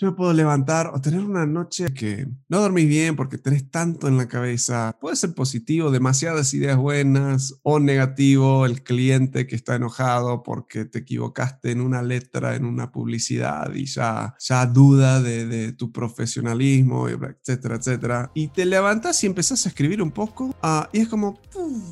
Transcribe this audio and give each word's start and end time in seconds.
yo 0.00 0.06
me 0.06 0.12
puedo 0.12 0.32
levantar 0.32 0.92
o 0.94 1.00
tener 1.00 1.18
una 1.18 1.44
noche 1.44 1.86
que 1.92 2.28
no 2.48 2.60
dormís 2.60 2.86
bien 2.86 3.16
porque 3.16 3.36
tenés 3.36 3.68
tanto 3.68 4.06
en 4.06 4.16
la 4.16 4.28
cabeza. 4.28 4.96
Puede 5.00 5.16
ser 5.16 5.34
positivo, 5.34 5.90
demasiadas 5.90 6.54
ideas 6.54 6.76
buenas 6.76 7.58
o 7.64 7.80
negativo, 7.80 8.64
el 8.64 8.84
cliente 8.84 9.48
que 9.48 9.56
está 9.56 9.74
enojado 9.74 10.44
porque 10.44 10.84
te 10.84 11.00
equivocaste 11.00 11.72
en 11.72 11.80
una 11.80 12.00
letra, 12.02 12.54
en 12.54 12.64
una 12.64 12.92
publicidad 12.92 13.74
y 13.74 13.86
ya, 13.86 14.36
ya 14.38 14.66
duda 14.66 15.20
de, 15.20 15.72
tu 15.72 15.90
profesionalismo, 15.90 17.08
etcétera, 17.08 17.74
etcétera. 17.74 18.30
Y 18.34 18.48
te 18.48 18.66
levantas 18.66 19.22
y 19.24 19.26
empezás 19.26 19.66
a 19.66 19.68
escribir 19.68 20.00
un 20.00 20.12
poco 20.12 20.54
ah, 20.62 20.88
y 20.92 21.00
es 21.00 21.08
como, 21.08 21.40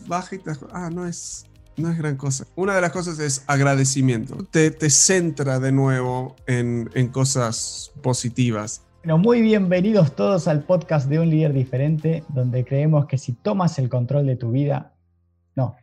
baja 0.06 0.36
y 0.36 0.38
te 0.38 0.52
ah, 0.72 0.90
no 0.90 1.08
es, 1.08 1.44
no 1.76 1.90
es 1.90 1.98
gran 1.98 2.16
cosa. 2.16 2.46
Una 2.56 2.74
de 2.74 2.80
las 2.80 2.92
cosas 2.92 3.18
es 3.18 3.44
agradecimiento. 3.46 4.36
Te, 4.50 4.70
te 4.70 4.90
centra 4.90 5.58
de 5.58 5.72
nuevo 5.72 6.36
en, 6.46 6.90
en 6.94 7.08
cosas 7.08 7.92
positivas. 8.02 8.82
Bueno, 9.04 9.18
muy 9.18 9.40
bienvenidos 9.40 10.16
todos 10.16 10.48
al 10.48 10.64
podcast 10.64 11.08
de 11.08 11.20
Un 11.20 11.30
Líder 11.30 11.52
Diferente, 11.52 12.24
donde 12.28 12.64
creemos 12.64 13.06
que 13.06 13.18
si 13.18 13.32
tomas 13.32 13.78
el 13.78 13.88
control 13.88 14.26
de 14.26 14.36
tu 14.36 14.50
vida, 14.50 14.94
no, 15.54 15.76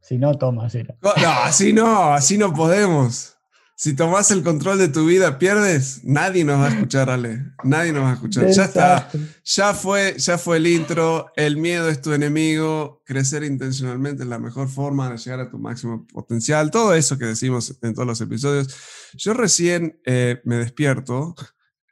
si 0.00 0.16
no 0.16 0.34
tomas, 0.36 0.74
era. 0.74 0.94
No, 1.02 1.10
así 1.44 1.72
no, 1.72 2.14
así 2.14 2.38
no 2.38 2.54
podemos. 2.54 3.36
Si 3.80 3.94
tomas 3.94 4.30
el 4.30 4.42
control 4.42 4.76
de 4.76 4.88
tu 4.88 5.06
vida, 5.06 5.38
pierdes. 5.38 6.04
Nadie 6.04 6.44
nos 6.44 6.60
va 6.60 6.66
a 6.66 6.68
escuchar, 6.68 7.08
Ale. 7.08 7.46
Nadie 7.64 7.94
nos 7.94 8.02
va 8.02 8.10
a 8.10 8.12
escuchar. 8.12 8.50
Ya 8.50 8.64
está. 8.64 9.08
Ya 9.42 9.72
fue, 9.72 10.16
ya 10.18 10.36
fue 10.36 10.58
el 10.58 10.66
intro. 10.66 11.32
El 11.34 11.56
miedo 11.56 11.88
es 11.88 12.02
tu 12.02 12.12
enemigo. 12.12 13.02
Crecer 13.06 13.42
intencionalmente 13.42 14.24
es 14.24 14.28
la 14.28 14.38
mejor 14.38 14.68
forma 14.68 15.08
de 15.08 15.16
llegar 15.16 15.40
a 15.40 15.48
tu 15.48 15.58
máximo 15.58 16.06
potencial. 16.08 16.70
Todo 16.70 16.92
eso 16.92 17.16
que 17.16 17.24
decimos 17.24 17.74
en 17.80 17.94
todos 17.94 18.06
los 18.06 18.20
episodios. 18.20 18.68
Yo 19.14 19.32
recién 19.32 19.98
eh, 20.04 20.42
me 20.44 20.56
despierto. 20.56 21.34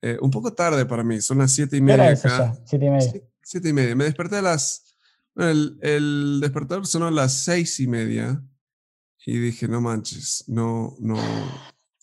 Eh, 0.02 0.19
un 0.20 0.30
poco 0.30 0.52
tarde 0.52 0.84
para 0.84 1.02
mí. 1.02 1.23
Son 1.23 1.39
las 1.39 1.52
siete 1.52 1.78
y 1.78 1.80
media. 1.80 2.14
Siete 2.66 2.84
y 2.84 2.91
media. 2.91 3.12
Siete 3.42 3.69
y 3.70 3.73
media. 3.73 3.97
Me 3.97 4.05
desperté 4.05 4.36
a 4.36 4.42
las. 4.42 4.95
el, 5.36 5.78
el 5.80 6.39
despertador 6.42 6.86
sonó 6.86 7.06
a 7.06 7.11
las 7.11 7.33
seis 7.33 7.80
y 7.80 7.86
media. 7.86 8.42
Y 9.25 9.39
dije, 9.39 9.69
no 9.69 9.83
manches, 9.83 10.45
no, 10.47 10.97
no, 11.00 11.19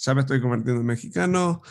ya 0.05 0.13
me 0.13 0.21
estoy 0.21 0.39
convirtiendo 0.39 0.81
en 0.81 0.87
mexicano. 0.87 1.61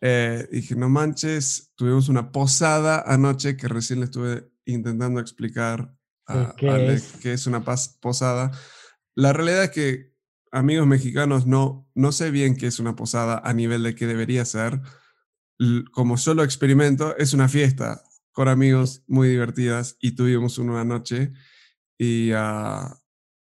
Eh, 0.00 0.48
dije, 0.50 0.74
no 0.74 0.88
manches, 0.88 1.72
tuvimos 1.74 2.08
una 2.08 2.32
posada 2.32 3.02
anoche 3.06 3.56
que 3.56 3.68
recién 3.68 4.00
le 4.00 4.06
estuve 4.06 4.50
intentando 4.64 5.20
explicar 5.20 5.94
a 6.26 6.54
¿Qué, 6.56 6.94
es? 6.94 7.12
qué 7.20 7.32
es 7.34 7.46
una 7.46 7.62
posada. 7.64 8.50
La 9.14 9.32
realidad 9.32 9.64
es 9.64 9.70
que, 9.70 10.14
amigos 10.52 10.86
mexicanos, 10.86 11.46
no, 11.46 11.88
no 11.94 12.12
sé 12.12 12.30
bien 12.30 12.56
qué 12.56 12.66
es 12.66 12.78
una 12.78 12.96
posada 12.96 13.40
a 13.44 13.52
nivel 13.52 13.82
de 13.82 13.94
qué 13.94 14.06
debería 14.06 14.44
ser. 14.44 14.80
Como 15.92 16.16
solo 16.16 16.44
experimento, 16.44 17.16
es 17.16 17.32
una 17.32 17.48
fiesta 17.48 18.02
con 18.32 18.48
amigos 18.48 19.02
muy 19.06 19.28
divertidas 19.28 19.96
y 20.00 20.12
tuvimos 20.12 20.58
una 20.58 20.84
noche 20.84 21.32
y, 21.98 22.32
uh, 22.32 22.94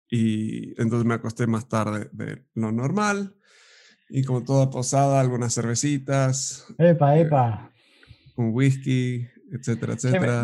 y 0.10 0.70
entonces 0.82 1.06
me 1.06 1.14
acosté 1.14 1.46
más 1.46 1.68
tarde 1.68 2.10
de 2.12 2.46
lo 2.56 2.72
normal 2.72 3.39
y 4.10 4.24
como 4.24 4.44
toda 4.44 4.70
posada, 4.70 5.20
algunas 5.20 5.54
cervecitas. 5.54 6.66
Epa, 6.78 7.18
eh, 7.18 7.22
epa. 7.22 7.72
Un 8.36 8.52
whisky, 8.54 9.28
etcétera, 9.52 9.94
etcétera. 9.94 10.44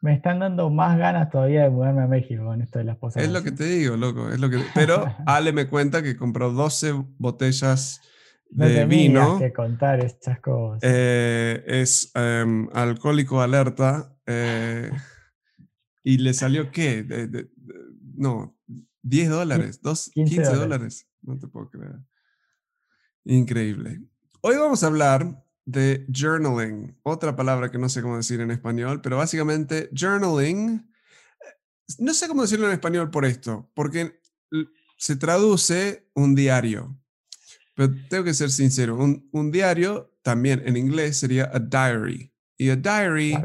Me, 0.00 0.14
están 0.14 0.38
dando 0.38 0.70
más 0.70 0.96
ganas 0.96 1.28
todavía 1.30 1.64
de 1.64 1.70
mudarme 1.70 2.02
a 2.02 2.06
México 2.06 2.44
con 2.44 2.62
esto 2.62 2.78
de 2.78 2.84
las 2.84 2.96
posadas. 2.98 3.26
Es 3.26 3.32
lo 3.32 3.42
que 3.42 3.50
te 3.50 3.64
digo, 3.64 3.96
loco. 3.96 4.30
Es 4.30 4.38
lo 4.38 4.48
que... 4.48 4.58
Pero 4.74 5.12
Ale 5.26 5.52
me 5.52 5.66
cuenta 5.66 6.02
que 6.02 6.16
compró 6.16 6.52
12 6.52 6.92
botellas 7.18 8.00
de 8.50 8.82
no 8.82 8.88
vino. 8.88 9.38
que 9.38 9.52
contar 9.52 10.04
estas 10.04 10.38
cosas. 10.40 10.80
Eh, 10.84 11.64
es 11.66 12.12
em, 12.14 12.68
alcohólico 12.72 13.40
alerta. 13.40 14.14
Eh, 14.26 14.90
y 16.04 16.18
le 16.18 16.32
salió 16.32 16.70
qué? 16.70 17.04
no, 18.14 18.56
10 19.02 19.30
dólares, 19.30 19.80
15 20.12 20.42
dólares. 20.54 21.08
No 21.22 21.38
te 21.38 21.48
puedo 21.48 21.70
creer. 21.70 21.96
Increíble. 23.28 24.00
Hoy 24.40 24.56
vamos 24.56 24.82
a 24.82 24.86
hablar 24.86 25.44
de 25.66 26.06
journaling, 26.10 26.96
otra 27.02 27.36
palabra 27.36 27.70
que 27.70 27.76
no 27.76 27.90
sé 27.90 28.00
cómo 28.00 28.16
decir 28.16 28.40
en 28.40 28.50
español, 28.50 29.02
pero 29.02 29.18
básicamente 29.18 29.90
journaling, 29.92 30.90
no 31.98 32.14
sé 32.14 32.26
cómo 32.26 32.40
decirlo 32.40 32.68
en 32.68 32.72
español 32.72 33.10
por 33.10 33.26
esto, 33.26 33.70
porque 33.74 34.18
se 34.96 35.16
traduce 35.16 36.08
un 36.14 36.34
diario, 36.34 36.98
pero 37.74 37.92
tengo 38.08 38.24
que 38.24 38.32
ser 38.32 38.50
sincero, 38.50 38.96
un, 38.96 39.50
diario 39.50 40.10
también 40.22 40.62
en 40.64 40.78
inglés 40.78 41.18
sería 41.18 41.50
a 41.52 41.58
diary, 41.58 42.32
y 42.56 42.70
a 42.70 42.76
diary, 42.76 43.36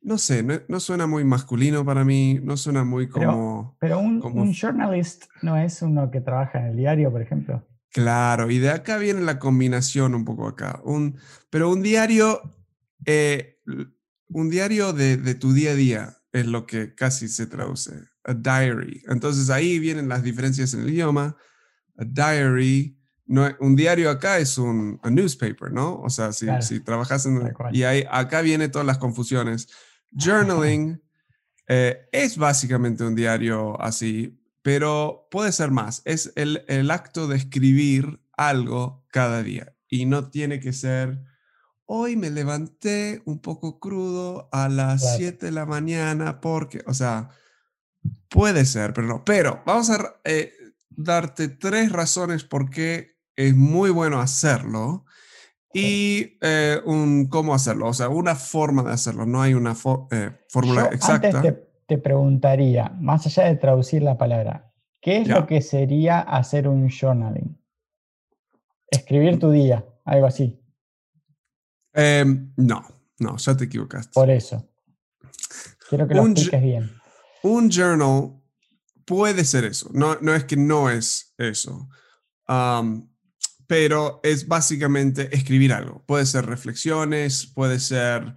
no 0.00 0.16
sé, 0.16 0.42
no, 0.66 0.80
suena 0.80 1.06
muy 1.06 1.24
masculino 1.24 1.84
para 1.84 2.06
mí, 2.06 2.40
no 2.42 2.56
suena 2.56 2.84
muy 2.84 3.06
como... 3.06 3.76
Pero, 3.80 3.98
un, 3.98 4.22
un 4.24 4.54
journalist 4.54 5.26
no 5.42 5.58
es 5.58 5.82
uno 5.82 6.10
que 6.10 6.22
trabaja 6.22 6.58
en 6.58 6.68
el 6.68 6.76
diario, 6.78 7.12
por 7.12 7.20
ejemplo. 7.20 7.62
Claro, 7.92 8.50
y 8.50 8.58
de 8.58 8.70
acá 8.70 8.96
viene 8.96 9.20
la 9.20 9.38
combinación 9.38 10.14
un 10.14 10.24
poco 10.24 10.48
acá. 10.48 10.80
Un, 10.84 11.18
pero 11.50 11.70
un 11.70 11.82
diario, 11.82 12.40
eh, 13.04 13.60
un 14.28 14.48
diario 14.48 14.92
de, 14.92 15.18
de, 15.18 15.34
tu 15.34 15.52
día 15.52 15.72
a 15.72 15.74
día 15.74 16.16
es 16.32 16.46
lo 16.46 16.66
que 16.66 16.94
casi 16.94 17.28
se 17.28 17.46
traduce. 17.46 17.92
A 18.24 18.34
diary. 18.34 19.02
Entonces 19.08 19.50
ahí 19.50 19.78
vienen 19.78 20.08
las 20.08 20.22
diferencias 20.22 20.72
en 20.74 20.82
el 20.82 20.90
idioma. 20.90 21.36
A 21.98 22.04
diary, 22.04 22.98
no, 23.26 23.48
un 23.60 23.76
diario 23.76 24.10
acá 24.10 24.38
es 24.38 24.58
un 24.58 25.00
newspaper, 25.04 25.72
¿no? 25.72 26.00
O 26.00 26.10
sea, 26.10 26.32
si, 26.32 26.46
si 26.60 26.80
trabajas 26.80 27.26
en... 27.26 27.52
Y 27.72 27.82
ahí, 27.82 28.04
acá 28.10 28.40
vienen 28.40 28.70
todas 28.70 28.86
las 28.86 28.98
confusiones. 28.98 29.68
Journaling 30.10 31.00
eh, 31.68 32.08
es 32.12 32.36
básicamente 32.36 33.04
un 33.04 33.14
diario 33.14 33.80
así, 33.80 34.38
pero 34.62 35.26
puede 35.30 35.52
ser 35.52 35.70
más. 35.70 36.02
Es 36.04 36.32
el, 36.36 36.64
el, 36.68 36.90
acto 36.90 37.26
de 37.26 37.36
escribir 37.36 38.20
algo 38.36 39.04
cada 39.08 39.42
día 39.42 39.76
y 39.88 40.06
no 40.06 40.30
tiene 40.30 40.60
que 40.60 40.72
ser, 40.72 41.22
hoy 41.84 42.16
me 42.16 42.30
levanté 42.30 43.22
un 43.26 43.40
poco 43.40 43.78
crudo 43.78 44.48
a 44.52 44.68
las 44.68 45.16
7 45.16 45.46
de 45.46 45.52
la 45.52 45.66
mañana 45.66 46.40
porque, 46.40 46.82
o 46.86 46.94
sea, 46.94 47.28
puede 48.28 48.64
ser, 48.64 48.94
pero 48.94 49.06
no. 49.06 49.24
Pero 49.24 49.62
vamos 49.66 49.90
a 49.90 50.20
eh, 50.24 50.52
darte 50.88 51.48
tres 51.48 51.92
razones 51.92 52.44
por 52.44 52.70
qué 52.70 53.18
es 53.36 53.54
muy 53.54 53.90
bueno 53.90 54.20
hacerlo 54.20 55.04
y 55.74 56.38
eh, 56.42 56.80
un 56.84 57.26
cómo 57.28 57.54
hacerlo, 57.54 57.88
o 57.88 57.94
sea, 57.94 58.08
una 58.08 58.36
forma 58.36 58.82
de 58.82 58.92
hacerlo, 58.92 59.26
no 59.26 59.40
hay 59.40 59.54
una 59.54 59.74
eh, 60.10 60.30
fórmula 60.48 60.86
exacta 60.92 61.42
te 61.92 61.98
preguntaría, 61.98 62.88
más 62.98 63.26
allá 63.26 63.44
de 63.44 63.56
traducir 63.56 64.02
la 64.02 64.16
palabra, 64.16 64.72
¿qué 65.02 65.18
es 65.18 65.28
lo 65.28 65.46
que 65.46 65.60
sería 65.60 66.20
hacer 66.20 66.66
un 66.66 66.88
journaling? 66.88 67.60
Escribir 68.90 69.38
tu 69.38 69.50
día, 69.50 69.84
algo 70.06 70.26
así. 70.26 70.58
Em, 71.92 72.50
no, 72.56 72.82
no, 73.18 73.36
ya 73.36 73.54
te 73.54 73.64
equivocaste. 73.64 74.12
Por 74.14 74.30
eso. 74.30 74.66
Quiero 75.90 76.08
que 76.08 76.14
lo 76.14 76.26
expliques 76.26 76.62
bien. 76.62 76.90
Un 77.42 77.68
journal 77.70 78.40
puede 79.04 79.44
ser 79.44 79.64
eso. 79.64 79.90
No, 79.92 80.16
no 80.22 80.34
es 80.34 80.44
que 80.44 80.56
no 80.56 80.88
es 80.88 81.34
eso. 81.36 81.90
pero 83.66 84.20
es 84.22 84.48
básicamente 84.48 85.28
escribir 85.36 85.74
algo. 85.74 86.02
Puede 86.06 86.24
ser 86.24 86.46
reflexiones, 86.46 87.46
puede 87.46 87.78
ser 87.78 88.34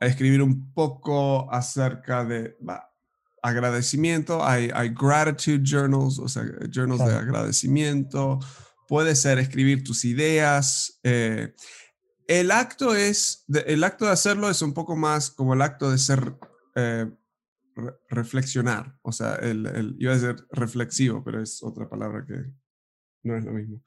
escribir 0.00 0.40
un 0.40 0.72
poco 0.72 1.52
acerca 1.52 2.24
de 2.24 2.56
agradecimiento, 3.44 4.42
hay, 4.42 4.70
hay 4.72 4.88
gratitude 4.88 5.60
journals, 5.62 6.18
o 6.18 6.26
sea, 6.28 6.44
journals 6.72 7.04
de 7.04 7.12
agradecimiento, 7.12 8.40
puede 8.88 9.14
ser 9.14 9.38
escribir 9.38 9.84
tus 9.84 10.06
ideas. 10.06 10.98
Eh, 11.02 11.54
el 12.26 12.50
acto 12.50 12.94
es, 12.94 13.44
el 13.66 13.84
acto 13.84 14.06
de 14.06 14.12
hacerlo 14.12 14.48
es 14.48 14.62
un 14.62 14.72
poco 14.72 14.96
más 14.96 15.30
como 15.30 15.52
el 15.52 15.60
acto 15.60 15.90
de 15.90 15.98
ser, 15.98 16.34
eh, 16.74 17.10
reflexionar, 18.08 18.96
o 19.02 19.12
sea, 19.12 19.34
el, 19.34 19.66
el, 19.66 19.96
iba 19.98 20.12
a 20.12 20.18
decir 20.18 20.46
reflexivo, 20.50 21.22
pero 21.22 21.42
es 21.42 21.62
otra 21.62 21.86
palabra 21.86 22.24
que 22.24 22.50
no 23.24 23.36
es 23.36 23.44
lo 23.44 23.52
mismo. 23.52 23.82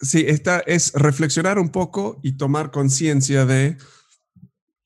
sí, 0.00 0.24
esta 0.26 0.60
es 0.60 0.92
reflexionar 0.94 1.58
un 1.58 1.68
poco 1.68 2.18
y 2.22 2.38
tomar 2.38 2.70
conciencia 2.70 3.44
de 3.44 3.76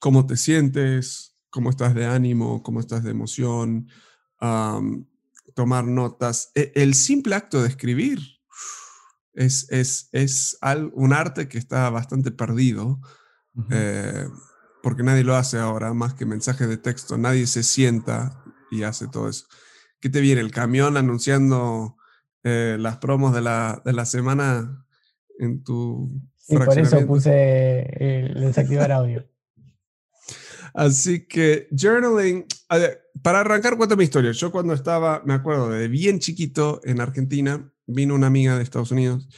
cómo 0.01 0.27
te 0.27 0.37
sientes, 0.37 1.28
cómo 1.51 1.71
estás 1.71 1.95
de 1.95 2.07
ánimo, 2.07 2.63
cómo 2.63 2.81
estás 2.81 3.03
de 3.05 3.11
emoción, 3.11 3.89
tomar 5.55 5.85
notas. 5.85 6.51
E, 6.55 6.73
el 6.75 6.95
simple 6.95 7.35
acto 7.35 7.63
de 7.63 7.69
escribir 7.69 8.21
es, 9.35 9.71
es, 9.71 10.09
es 10.13 10.59
un 10.93 11.13
arte 11.13 11.49
que 11.49 11.59
está 11.59 11.89
bastante 11.91 12.31
perdido, 12.31 13.01
eh, 13.71 14.27
porque 14.83 15.03
nadie 15.03 15.25
lo 15.25 15.37
hace 15.37 15.59
ahora, 15.59 15.93
más 15.95 16.15
que 16.15 16.27
mensaje 16.27 16.67
de 16.67 16.77
texto, 16.77 17.19
nadie 17.19 17.47
se 17.47 17.63
sienta 17.63 18.43
y 18.71 18.83
hace 18.83 19.09
todo 19.09 19.29
eso. 19.29 19.47
¿Qué 20.01 20.11
te 20.11 20.21
viene? 20.21 20.41
¿El 20.41 20.53
camión 20.53 20.97
anunciando 20.97 21.97
eh, 22.45 22.77
las 22.79 22.99
promos 22.99 23.35
de 23.35 23.41
la, 23.41 23.83
de 23.85 23.93
la 23.93 24.05
semana 24.05 24.87
en 25.39 25.63
tu 25.65 26.09
Y 26.49 26.57
por 26.57 26.79
eso 26.79 27.05
puse 27.07 27.83
el 27.99 28.41
desactivar 28.41 28.93
audio. 28.93 29.25
Así 30.75 31.27
que 31.27 31.69
journaling, 31.71 32.47
para 33.23 33.41
arrancar 33.41 33.77
cuento 33.77 33.97
mi 33.97 34.05
historia. 34.05 34.33
Yo 34.33 34.51
cuando 34.51 34.75
estaba, 34.75 35.23
me 35.25 35.35
acuerdo 35.35 35.71
de 35.71 35.89
bien 35.89 36.19
chiquito 36.19 36.81
en 36.85 37.01
Argentina, 37.01 37.71
vino 37.87 38.15
una 38.15 38.27
amiga 38.27 38.57
de 38.57 38.63
Estados 38.63 38.91
Unidos 38.91 39.29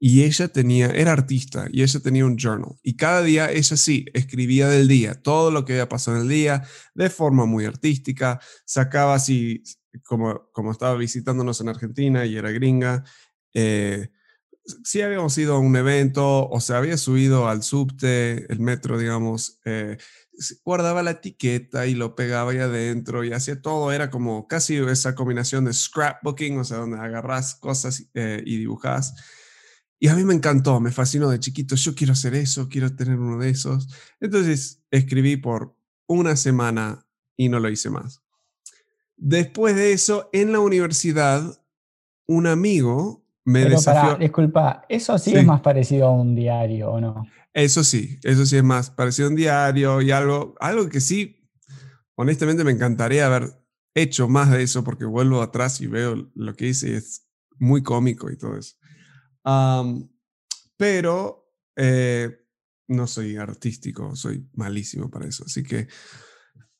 y 0.00 0.22
ella 0.22 0.48
tenía, 0.48 0.86
era 0.86 1.12
artista 1.12 1.66
y 1.72 1.82
ella 1.82 2.00
tenía 2.00 2.24
un 2.24 2.36
journal. 2.36 2.76
Y 2.82 2.96
cada 2.96 3.22
día 3.22 3.50
ella 3.50 3.76
sí 3.76 4.06
escribía 4.14 4.68
del 4.68 4.86
día, 4.86 5.20
todo 5.20 5.50
lo 5.50 5.64
que 5.64 5.72
había 5.72 5.88
pasado 5.88 6.16
en 6.18 6.24
el 6.24 6.28
día, 6.28 6.62
de 6.94 7.10
forma 7.10 7.46
muy 7.46 7.64
artística. 7.64 8.40
Sacaba 8.64 9.14
así, 9.14 9.62
como, 10.04 10.48
como 10.52 10.70
estaba 10.70 10.94
visitándonos 10.94 11.60
en 11.60 11.68
Argentina 11.68 12.24
y 12.26 12.36
era 12.36 12.50
gringa, 12.52 13.04
eh, 13.54 14.10
si 14.84 15.00
habíamos 15.00 15.36
ido 15.38 15.54
a 15.54 15.58
un 15.58 15.74
evento 15.76 16.48
o 16.48 16.60
se 16.60 16.74
había 16.74 16.96
subido 16.96 17.48
al 17.48 17.62
subte, 17.62 18.50
el 18.52 18.60
metro, 18.60 18.98
digamos, 18.98 19.58
eh, 19.64 19.96
guardaba 20.64 21.02
la 21.02 21.12
etiqueta 21.12 21.86
y 21.86 21.94
lo 21.94 22.14
pegaba 22.14 22.52
ahí 22.52 22.58
adentro 22.58 23.24
y 23.24 23.32
hacía 23.32 23.60
todo. 23.60 23.92
Era 23.92 24.10
como 24.10 24.46
casi 24.46 24.76
esa 24.76 25.14
combinación 25.14 25.64
de 25.64 25.72
scrapbooking, 25.72 26.58
o 26.58 26.64
sea, 26.64 26.78
donde 26.78 26.98
agarras 26.98 27.54
cosas 27.54 28.08
eh, 28.14 28.42
y 28.44 28.58
dibujas. 28.58 29.14
Y 30.00 30.08
a 30.08 30.14
mí 30.14 30.24
me 30.24 30.34
encantó, 30.34 30.80
me 30.80 30.92
fascinó 30.92 31.28
de 31.28 31.40
chiquito. 31.40 31.74
Yo 31.74 31.94
quiero 31.94 32.12
hacer 32.12 32.34
eso, 32.34 32.68
quiero 32.68 32.94
tener 32.94 33.18
uno 33.18 33.38
de 33.38 33.50
esos. 33.50 33.88
Entonces 34.20 34.82
escribí 34.90 35.36
por 35.36 35.76
una 36.06 36.36
semana 36.36 37.06
y 37.36 37.48
no 37.48 37.60
lo 37.60 37.68
hice 37.68 37.90
más. 37.90 38.22
Después 39.16 39.74
de 39.74 39.92
eso, 39.92 40.30
en 40.32 40.52
la 40.52 40.60
universidad, 40.60 41.60
un 42.26 42.46
amigo 42.46 43.24
me 43.48 43.64
desafió. 43.64 44.16
disculpa, 44.16 44.84
¿eso 44.88 45.18
sí, 45.18 45.34
es 45.34 45.44
más 45.44 45.60
parecido 45.62 46.08
a 46.08 46.10
un 46.12 46.34
diario 46.34 46.92
o 46.92 47.00
no? 47.00 47.26
Eso 47.54 47.82
sí, 47.82 48.18
eso 48.22 48.44
sí 48.44 48.56
es 48.56 48.62
más 48.62 48.90
parecido 48.90 49.28
a 49.28 49.30
un 49.30 49.36
diario 49.36 50.02
y 50.02 50.10
algo, 50.10 50.54
algo 50.60 50.88
que 50.88 51.00
sí, 51.00 51.48
honestamente 52.14 52.62
me 52.62 52.72
encantaría 52.72 53.26
haber 53.26 53.58
hecho 53.94 54.28
más 54.28 54.50
de 54.50 54.62
eso 54.62 54.84
porque 54.84 55.06
vuelvo 55.06 55.40
atrás 55.40 55.80
y 55.80 55.86
veo 55.86 56.30
lo 56.34 56.54
que 56.54 56.66
hice 56.66 56.90
y 56.90 56.92
es 56.92 57.26
muy 57.58 57.82
cómico 57.82 58.30
y 58.30 58.36
todo 58.36 58.56
eso. 58.58 58.76
pero 60.76 61.50
eh, 61.74 62.30
no 62.88 63.06
soy 63.06 63.36
artístico, 63.36 64.14
soy 64.14 64.46
malísimo 64.52 65.10
para 65.10 65.26
eso. 65.26 65.44
Así 65.46 65.62
que 65.62 65.88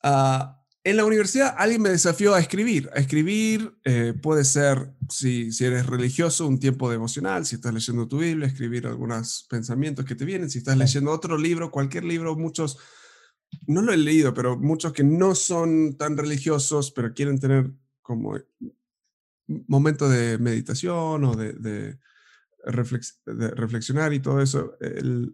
uh, 0.03 0.58
en 0.83 0.97
la 0.97 1.05
universidad 1.05 1.55
alguien 1.57 1.81
me 1.81 1.89
desafió 1.89 2.33
a 2.33 2.39
escribir. 2.39 2.89
A 2.93 2.99
escribir 2.99 3.73
eh, 3.83 4.13
puede 4.21 4.43
ser, 4.45 4.93
si, 5.09 5.51
si 5.51 5.65
eres 5.65 5.85
religioso, 5.85 6.47
un 6.47 6.59
tiempo 6.59 6.89
devocional, 6.89 7.45
si 7.45 7.55
estás 7.55 7.73
leyendo 7.73 8.07
tu 8.07 8.19
Biblia, 8.19 8.47
escribir 8.47 8.87
algunos 8.87 9.45
pensamientos 9.49 10.05
que 10.05 10.15
te 10.15 10.25
vienen, 10.25 10.49
si 10.49 10.59
estás 10.59 10.77
leyendo 10.77 11.11
otro 11.11 11.37
libro, 11.37 11.71
cualquier 11.71 12.05
libro, 12.05 12.35
muchos, 12.35 12.77
no 13.67 13.81
lo 13.81 13.91
he 13.91 13.97
leído, 13.97 14.33
pero 14.33 14.57
muchos 14.57 14.93
que 14.93 15.03
no 15.03 15.35
son 15.35 15.97
tan 15.97 16.15
religiosos, 16.17 16.91
pero 16.91 17.13
quieren 17.13 17.39
tener 17.39 17.71
como 18.01 18.37
momento 19.67 20.07
de 20.07 20.37
meditación 20.37 21.23
o 21.23 21.35
de, 21.35 21.53
de, 21.53 21.99
reflexionar 22.65 24.13
y 24.13 24.19
todo 24.19 24.41
eso, 24.41 24.77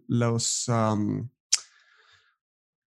los 0.06 0.68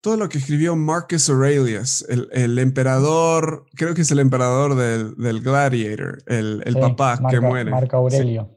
todo 0.01 0.17
lo 0.17 0.29
que 0.29 0.39
escribió 0.39 0.77
Marcus 0.77 1.29
Aurelius, 1.29 2.07
el, 2.09 2.59
emperador, 2.59 3.67
creo 3.75 3.95
que 3.95 4.03
es 4.03 4.11
el 4.11 4.21
emperador 4.21 4.77
del, 4.77 5.41
Gladiator, 5.41 6.23
el, 6.27 6.77
papá 6.81 7.21
que 7.29 7.41
muere. 7.41 7.71
Marco 7.71 7.97
Aurelio. 7.97 8.57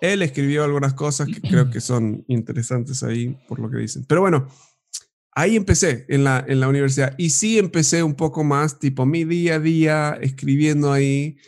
Él 0.00 0.22
escribió 0.22 0.64
algunas 0.64 0.94
cosas 0.94 1.26
que 1.26 1.40
creo 1.40 1.70
que 1.70 1.80
son 1.80 2.24
interesantes 2.28 3.02
ahí, 3.02 3.36
por 3.48 3.58
lo 3.58 3.68
que 3.70 3.78
dicen. 3.78 4.04
Pero 4.06 4.20
bueno, 4.20 4.46
ahí 5.32 5.56
empecé 5.56 6.04
en 6.08 6.22
la, 6.22 6.44
en 6.46 6.60
la 6.60 6.68
universidad. 6.68 7.14
Y 7.18 7.30
sí 7.30 7.58
empecé 7.58 8.02
un 8.02 8.14
poco 8.14 8.44
más, 8.44 8.78
tipo 8.78 9.06
mi 9.06 9.24
día 9.24 9.54
a 9.56 9.60
día, 9.60 10.18
escribiendo 10.20 10.92
ahí. 10.92 11.38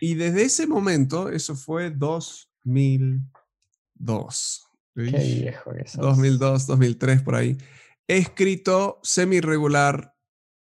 Y 0.00 0.14
desde 0.14 0.42
ese 0.42 0.66
momento, 0.66 1.28
eso 1.28 1.54
fue 1.54 1.90
2002. 1.90 4.66
Qué 4.96 5.02
viejo 5.02 5.72
que 5.72 5.84
2002, 5.96 6.66
2003, 6.66 7.22
por 7.22 7.36
ahí. 7.36 7.56
He 8.06 8.18
escrito 8.18 9.00
semi-regular, 9.02 10.14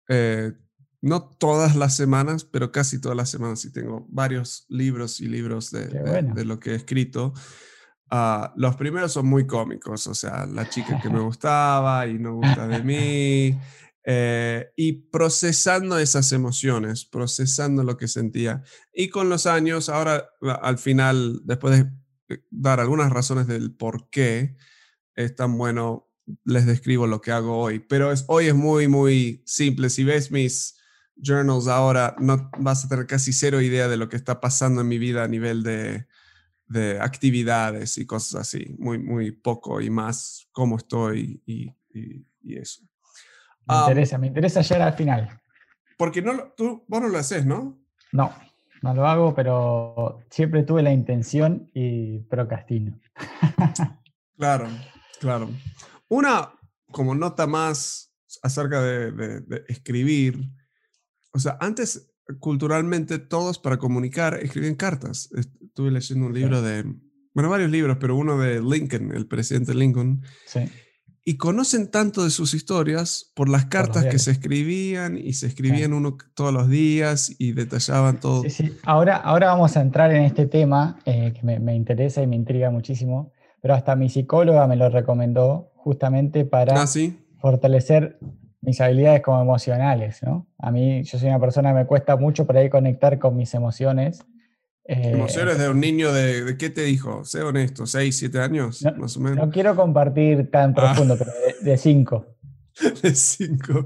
eh, 0.10 0.54
no 1.02 1.30
todas 1.30 1.76
las 1.76 1.96
semanas, 1.96 2.44
pero 2.44 2.72
casi 2.72 3.00
todas 3.00 3.16
las 3.16 3.30
semanas. 3.30 3.64
Y 3.66 3.72
tengo 3.72 4.06
varios 4.10 4.66
libros 4.70 5.22
y 5.22 5.28
libros 5.28 5.72
de, 5.72 5.88
de, 5.88 6.46
lo 6.46 6.60
que 6.60 6.72
he 6.72 6.76
escrito. 6.76 7.34
Ah, 8.10 8.54
los 8.58 8.76
primeros 8.76 9.14
son 9.14 9.28
muy 9.28 9.46
cómicos, 9.48 10.08
o 10.08 10.16
sea, 10.16 10.46
la 10.46 10.68
chica 10.68 11.00
que 11.02 11.10
me 11.10 11.20
gustaba 11.22 12.08
y 12.08 12.20
no 12.20 12.36
gusta 12.36 12.68
de 12.68 12.84
mí. 12.84 13.60
Eh, 14.04 14.72
y 14.76 14.94
procesando 14.94 16.00
esas 16.00 16.32
emociones, 16.32 17.06
procesando 17.06 17.84
lo 17.84 17.96
que 17.96 18.08
sentía. 18.08 18.64
Y 18.92 19.10
con 19.10 19.30
los 19.30 19.46
años, 19.46 19.88
ahora 19.88 20.30
al 20.62 20.78
final, 20.78 21.42
después 21.44 21.78
de 21.78 21.92
dar 22.50 22.80
algunas 22.80 23.12
razones 23.12 23.48
del 23.48 23.76
por 23.76 24.10
qué 24.10 24.56
es 25.16 25.36
tan 25.36 25.58
bueno 25.58 26.09
les 26.46 26.66
describo 26.66 27.08
lo 27.08 27.22
que 27.22 27.32
hago 27.32 27.58
hoy. 27.58 27.80
Pero 27.80 28.12
es, 28.12 28.26
hoy 28.28 28.48
es 28.48 28.56
muy, 28.56 28.88
muy 28.88 29.42
simple. 29.46 29.90
Si 29.90 30.04
ves 30.04 30.32
mis 30.32 30.78
journals 31.16 31.68
ahora, 31.68 32.16
no 32.20 32.50
vas 32.58 32.86
a 32.86 32.90
tener 32.90 33.06
casi 33.08 33.34
cero 33.34 33.62
idea 33.62 33.88
de 33.88 33.98
lo 33.98 34.10
que 34.10 34.16
está 34.16 34.40
pasando 34.40 34.82
en 34.82 34.88
mi 34.88 34.98
vida 34.98 35.24
a 35.24 35.28
nivel 35.28 35.64
de, 35.64 36.06
de 36.68 37.00
actividades 37.02 37.98
y 37.98 38.06
cosas 38.06 38.42
así. 38.42 38.76
Muy, 38.78 39.00
muy 39.00 39.32
poco 39.32 39.82
y 39.82 39.90
más 39.90 40.48
cómo 40.52 40.78
estoy 40.78 41.42
y, 41.46 41.76
y, 41.94 42.26
eso. 42.56 42.82
Me 43.68 43.76
interesa, 43.76 44.18
me 44.18 44.28
interesa 44.28 44.62
llegar 44.62 44.82
al 44.88 44.94
final. 44.94 45.42
Porque 45.98 46.22
no, 46.22 46.54
tú, 46.56 46.84
vos 46.88 47.02
no 47.02 47.10
lo 47.10 47.18
haces, 47.18 47.46
¿no? 47.46 47.78
No, 48.12 48.34
no 48.82 48.94
lo 48.94 49.06
hago, 49.06 49.36
pero 49.36 50.24
siempre 50.30 50.64
tuve 50.64 50.82
la 50.82 50.92
intención 50.92 51.70
y 51.74 52.20
procrastino. 52.20 53.00
claro, 54.38 54.68
claro. 55.20 55.50
Una 56.10 56.54
como 56.92 57.16
nota 57.16 57.48
más 57.48 58.12
acerca 58.44 58.82
de, 58.82 59.44
escribir. 59.68 60.52
O 61.32 61.40
sea, 61.40 61.58
antes 61.60 62.12
culturalmente 62.40 63.18
todos 63.18 63.58
para 63.58 63.78
comunicar 63.78 64.40
escribían 64.42 64.76
cartas. 64.76 65.30
Estuve 65.34 65.92
leyendo 65.92 66.28
un 66.28 66.34
libro 66.34 66.62
de, 66.62 66.84
bueno, 67.34 67.50
varios 67.50 67.72
libros, 67.72 67.98
pero 68.00 68.16
uno 68.16 68.38
de 68.38 68.62
Lincoln, 68.62 69.16
el 69.16 69.28
presidente 69.28 69.74
Lincoln. 69.74 70.22
Sí. 70.46 70.62
Y 71.26 71.38
conocen 71.38 71.92
tanto 71.92 72.24
de 72.24 72.32
sus 72.32 72.56
historias 72.56 73.32
por 73.36 73.50
las 73.50 73.66
cartas 73.66 74.06
que 74.06 74.18
se 74.18 74.32
escribían 74.32 75.18
y 75.18 75.34
se 75.34 75.46
escribían 75.46 75.94
uno 75.94 76.18
todos 76.34 76.52
los 76.52 76.70
días 76.70 77.36
y 77.38 77.52
detallaban 77.52 78.20
todo. 78.20 78.44
Sí, 78.44 78.50
sí. 78.50 78.78
Ahora, 78.84 79.18
ahora 79.18 79.48
vamos 79.48 79.78
a 79.78 79.82
entrar 79.82 80.12
en 80.12 80.24
este 80.24 80.48
tema 80.48 81.00
eh, 81.06 81.34
que 81.34 81.44
me, 81.44 81.60
me, 81.60 81.76
interesa 81.76 82.24
y 82.24 82.28
me 82.28 82.36
intriga 82.36 82.72
muchísimo, 82.72 83.32
pero 83.62 83.74
hasta 83.74 83.96
mi 83.96 84.10
psicóloga 84.10 84.68
me 84.68 84.76
lo 84.76 84.90
recomendó 84.90 85.72
justamente 85.76 86.46
para 86.46 86.82
ah, 86.82 86.88
fortalecer 87.40 88.20
mis 88.62 88.82
habilidades 88.82 89.22
como 89.22 89.42
emocionales, 89.42 90.22
¿no? 90.24 90.48
A 90.58 90.72
mí, 90.72 91.04
yo 91.04 91.18
soy 91.18 91.30
una 91.30 91.40
persona 91.40 91.70
que 91.70 91.76
me 91.76 91.86
cuesta 91.86 92.18
mucho 92.18 92.46
por 92.46 92.58
ahí 92.58 92.70
conectar 92.70 93.18
con 93.20 93.36
mis 93.36 93.54
emociones. 93.54 94.26
Eh, 94.86 95.12
emociones 95.12 95.58
de 95.58 95.70
un 95.70 95.80
niño 95.80 96.12
de, 96.12 96.58
¿qué 96.58 96.70
te 96.70 96.82
dijo? 96.82 97.24
Sé 97.24 97.42
honesto, 97.42 97.86
6, 97.86 98.18
7 98.18 98.40
años, 98.40 98.86
más 98.98 99.16
o 99.18 99.20
menos. 99.22 99.38
No 99.38 99.52
quiero 99.52 99.76
compartir 99.76 100.50
tan 100.52 100.72
ah. 100.72 100.74
profundo, 100.76 101.18
pero 101.18 101.32
de 101.62 101.78
5. 101.78 102.26
De 103.02 103.16
5. 103.16 103.86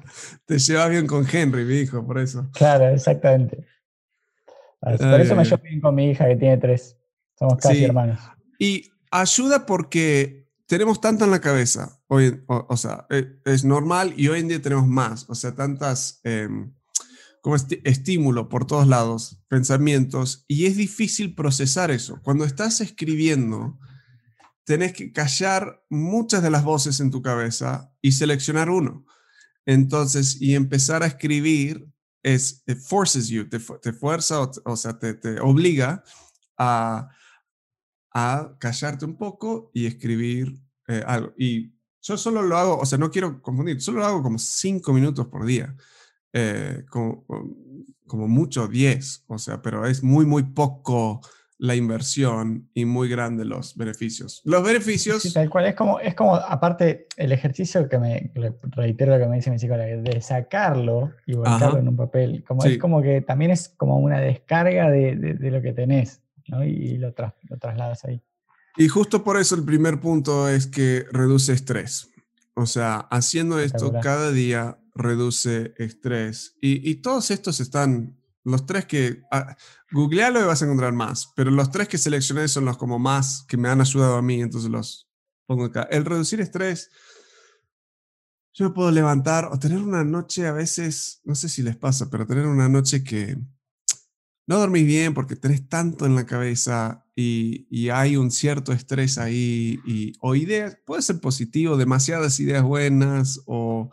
te 0.46 0.58
llevas 0.58 0.90
bien 0.90 1.06
con 1.06 1.26
Henry, 1.30 1.64
mi 1.64 1.74
hijo, 1.74 2.06
por 2.06 2.18
eso. 2.18 2.48
Claro, 2.52 2.88
exactamente. 2.88 3.66
Por 4.80 5.20
eso 5.20 5.34
me 5.34 5.44
llevo 5.44 5.62
bien 5.62 5.80
con 5.80 5.94
mi 5.94 6.10
hija 6.10 6.26
que 6.26 6.36
tiene 6.36 6.56
3. 6.58 6.96
Somos 7.38 7.56
casi 7.56 7.84
hermanos. 7.84 8.20
Y 8.58 8.90
ayuda 9.10 9.66
porque 9.66 10.46
tenemos 10.66 11.00
tanto 11.00 11.24
en 11.24 11.30
la 11.30 11.40
cabeza, 11.40 12.00
hoy, 12.08 12.42
o, 12.46 12.76
sea, 12.76 13.06
e, 13.10 13.38
es, 13.44 13.64
normal 13.64 14.14
y 14.16 14.28
hoy 14.28 14.40
en 14.40 14.48
día 14.48 14.60
tenemos 14.60 14.86
más, 14.86 15.26
o 15.28 15.34
sea, 15.34 15.54
tantas 15.54 16.20
em, 16.24 16.72
como 17.40 17.56
estímulo 17.84 18.48
por 18.48 18.66
todos 18.66 18.88
lados, 18.88 19.40
pensamientos, 19.48 20.44
y 20.48 20.66
es 20.66 20.76
difícil 20.76 21.34
procesar 21.34 21.92
eso. 21.92 22.20
Cuando 22.22 22.44
estás 22.44 22.80
escribiendo, 22.80 23.78
tenés 24.64 24.92
que 24.92 25.12
callar 25.12 25.84
muchas 25.88 26.42
de 26.42 26.50
las 26.50 26.64
voces 26.64 26.98
en 26.98 27.12
tu 27.12 27.22
cabeza 27.22 27.92
y 28.02 28.12
seleccionar 28.12 28.68
uno. 28.68 29.06
Entonces, 29.64 30.40
y 30.40 30.56
empezar 30.56 31.04
a 31.04 31.06
escribir 31.06 31.88
es, 32.24 32.64
forces 32.84 33.28
you, 33.28 33.48
te, 33.48 33.60
fuerza, 33.92 34.40
o, 34.40 34.76
sea, 34.76 34.98
te, 34.98 35.14
te 35.14 35.38
obliga 35.38 36.02
a 36.58 37.08
a 38.18 38.56
callarte 38.58 39.04
un 39.04 39.18
poco 39.18 39.70
y 39.74 39.84
escribir 39.84 40.58
eh, 40.88 41.02
algo. 41.06 41.34
Y 41.36 41.74
yo 42.00 42.16
solo 42.16 42.40
lo 42.40 42.56
hago, 42.56 42.78
o 42.78 42.86
sea, 42.86 42.96
no 42.96 43.10
quiero 43.10 43.42
confundir, 43.42 43.82
solo 43.82 43.98
lo 43.98 44.06
hago 44.06 44.22
como 44.22 44.38
cinco 44.38 44.94
minutos 44.94 45.26
por 45.26 45.44
día, 45.44 45.76
eh, 46.32 46.84
como, 46.88 47.26
como, 48.06 48.26
mucho 48.26 48.68
diez, 48.68 49.22
o 49.26 49.36
sea, 49.36 49.60
pero 49.60 49.84
es 49.84 50.02
muy, 50.02 50.24
muy 50.24 50.44
poco 50.44 51.20
la 51.58 51.74
inversión 51.74 52.70
y 52.72 52.86
muy 52.86 53.10
grande 53.10 53.44
los 53.44 53.76
beneficios. 53.76 54.40
Los 54.44 54.62
beneficios... 54.62 55.22
Sí, 55.22 55.34
tal 55.34 55.50
cual. 55.50 55.66
Es 55.66 55.74
como, 55.74 56.00
es 56.00 56.14
como, 56.14 56.36
aparte, 56.36 57.08
el 57.18 57.32
ejercicio 57.32 57.86
que 57.86 57.98
me, 57.98 58.32
reitero 58.62 59.12
lo 59.12 59.22
que 59.22 59.28
me 59.28 59.36
dice 59.36 59.50
mi 59.50 59.58
psicóloga, 59.58 59.88
de 59.94 60.22
sacarlo 60.22 61.12
y 61.26 61.34
volcarlo 61.34 61.78
en 61.78 61.88
un 61.88 61.96
papel. 61.96 62.42
Como, 62.48 62.64
Es 62.64 62.78
como 62.78 63.02
que 63.02 63.20
también 63.20 63.50
es 63.50 63.68
como 63.76 63.98
una 63.98 64.20
descarga 64.20 64.90
de, 64.90 65.16
de, 65.16 65.50
lo 65.50 65.60
que 65.60 65.74
tenés, 65.74 66.22
¿no? 66.48 66.64
Y, 66.64 66.98
lo, 66.98 67.14
lo 67.48 67.58
trasladas 67.58 68.04
ahí. 68.04 68.22
Y 68.76 68.88
justo 68.88 69.24
por 69.24 69.38
eso 69.38 69.54
el 69.54 69.64
primer 69.64 70.00
punto 70.00 70.48
es 70.48 70.66
que 70.66 71.06
reduce 71.10 71.52
estrés. 71.52 72.10
O 72.54 72.66
sea, 72.66 72.98
haciendo 73.10 73.58
esto 73.58 73.92
cada 74.02 74.30
día 74.30 74.78
reduce 74.94 75.74
estrés. 75.76 76.56
Y, 76.60 76.88
y 76.88 76.96
todos 76.96 77.30
estos 77.30 77.60
están 77.60 78.16
los 78.44 78.64
tres 78.64 78.86
que... 78.86 79.22
Ah, 79.30 79.56
googlealo 79.90 80.40
y 80.40 80.44
vas 80.44 80.62
a 80.62 80.64
encontrar 80.64 80.92
más, 80.92 81.32
pero 81.36 81.50
los 81.50 81.70
tres 81.70 81.88
que 81.88 81.98
seleccioné 81.98 82.48
son 82.48 82.64
los 82.64 82.76
como 82.76 82.98
más 82.98 83.44
que 83.48 83.56
me 83.56 83.68
han 83.68 83.80
ayudado 83.80 84.16
a 84.16 84.22
mí, 84.22 84.40
entonces 84.40 84.70
los 84.70 85.08
pongo 85.46 85.64
acá. 85.64 85.82
El 85.90 86.04
reducir 86.04 86.40
estrés, 86.40 86.90
yo 88.52 88.68
me 88.68 88.74
puedo 88.74 88.90
levantar 88.90 89.46
o 89.52 89.58
tener 89.58 89.78
una 89.78 90.04
noche 90.04 90.46
a 90.46 90.52
veces, 90.52 91.20
no 91.24 91.34
sé 91.34 91.48
si 91.48 91.62
les 91.62 91.76
pasa, 91.76 92.10
pero 92.10 92.26
tener 92.26 92.46
una 92.46 92.68
noche 92.68 93.04
que 93.04 93.38
no 94.46 94.58
dormís 94.58 94.86
bien 94.86 95.14
porque 95.14 95.36
tenés 95.36 95.68
tanto 95.68 96.06
en 96.06 96.14
la 96.14 96.26
cabeza 96.26 97.04
y, 97.14 97.66
y 97.70 97.90
hay 97.90 98.16
un 98.16 98.30
cierto 98.30 98.72
estrés 98.72 99.18
ahí 99.18 99.80
y, 99.86 100.12
o 100.20 100.34
ideas, 100.34 100.78
puede 100.84 101.02
ser 101.02 101.20
positivo, 101.20 101.76
demasiadas 101.76 102.38
ideas 102.40 102.62
buenas 102.62 103.40
o 103.46 103.90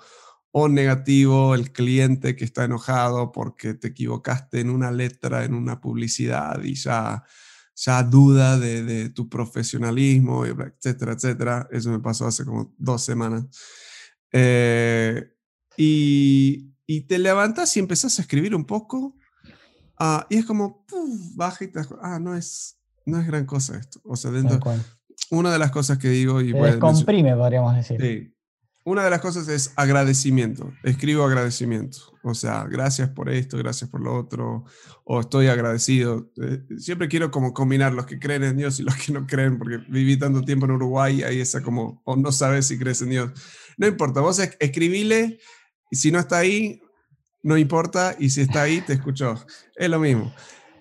o 0.56 0.70
negativo 0.70 1.56
el 1.56 1.72
cliente 1.72 2.36
que 2.36 2.46
está 2.46 2.66
enojado 2.66 3.32
porque 3.32 3.74
te 3.74 3.88
equivocaste 3.88 4.60
en 4.60 4.70
una 4.70 4.92
letra, 4.92 5.46
en 5.46 5.56
una 5.56 5.82
publicidad 5.82 6.64
y 6.64 6.76
ya, 6.76 7.24
ya 7.76 8.04
duda 8.04 8.60
de, 8.60 9.10
tu 9.10 9.28
profesionalismo, 9.30 10.46
etcétera, 10.46 11.14
etcétera. 11.14 11.68
Eso 11.72 11.90
me 11.90 12.00
pasó 12.00 12.28
hace 12.28 12.46
como 12.46 12.72
dos 12.78 13.04
semanas. 13.04 13.46
Eh, 14.32 15.34
y, 15.76 16.72
te 17.08 17.18
levantas 17.18 17.76
y 17.76 17.80
empezás 17.80 18.20
a 18.20 18.22
escribir 18.22 18.54
un 18.54 18.66
poco 18.66 19.18
ah, 20.00 20.26
y 20.30 20.38
es 20.38 20.46
como, 20.46 20.86
baja 21.36 21.64
y 21.64 21.68
te 21.68 21.82
ah, 22.02 22.20
no 22.20 22.36
es, 22.36 22.78
no 23.06 23.20
es 23.20 23.28
gran 23.28 23.46
cosa 23.46 23.78
esto. 23.78 24.00
O 24.04 24.16
sea, 24.16 24.32
dentro... 24.32 24.60
Una 25.30 25.52
de 25.52 25.60
las 25.60 25.72
cosas 25.72 25.98
que 25.98 26.10
digo 26.10 26.42
y... 26.42 26.54
Te 26.54 26.80
comprime, 26.80 27.36
podríamos 27.36 27.76
decir. 27.76 28.00
Sí, 28.00 28.34
una 28.86 29.06
de 29.06 29.10
las 29.10 29.22
cosas 29.22 29.48
es 29.48 29.72
agradecimiento. 29.78 30.74
Escribo 30.84 31.24
agradecimiento. 31.24 32.00
O 32.22 32.34
sea, 32.34 32.66
gracias 32.66 33.10
por 33.10 33.30
esto, 33.30 33.58
gracias 33.58 33.90
por 33.90 34.02
lo 34.02 34.14
otro, 34.18 34.66
o 35.06 35.22
estoy 35.22 35.48
agradecido. 35.48 36.32
Eh, 36.42 36.64
siempre 36.78 37.08
quiero 37.08 37.32
como 37.32 37.54
combinar 37.54 37.94
los 37.94 38.06
que 38.06 38.20
creen 38.20 38.44
en 38.44 38.58
Dios 38.58 38.80
y 38.80 38.84
los 38.84 38.96
que 38.96 39.14
no 39.14 39.26
creen, 39.26 39.58
porque 39.58 39.78
viví 39.90 40.18
tanto 40.18 40.42
tiempo 40.42 40.66
en 40.66 40.72
Uruguay, 40.72 41.24
ahí 41.24 41.40
esa 41.40 41.62
como, 41.62 42.02
o 42.04 42.18
no 42.18 42.32
sabes 42.32 42.68
si 42.68 42.78
crees 42.78 43.02
en 43.02 43.10
Dios. 43.12 43.32
No 43.78 43.88
importa, 43.88 44.20
vos 44.20 44.40
escribile 44.40 45.40
y 45.90 45.96
si 45.96 46.12
no 46.12 46.20
está 46.20 46.40
ahí, 46.40 46.82
no 47.44 47.58
importa, 47.58 48.16
y 48.18 48.30
si 48.30 48.42
está 48.42 48.64
ahí, 48.64 48.82
te 48.82 48.94
escuchó. 48.94 49.36
Es 49.76 49.90
lo 49.90 50.00
mismo. 50.00 50.34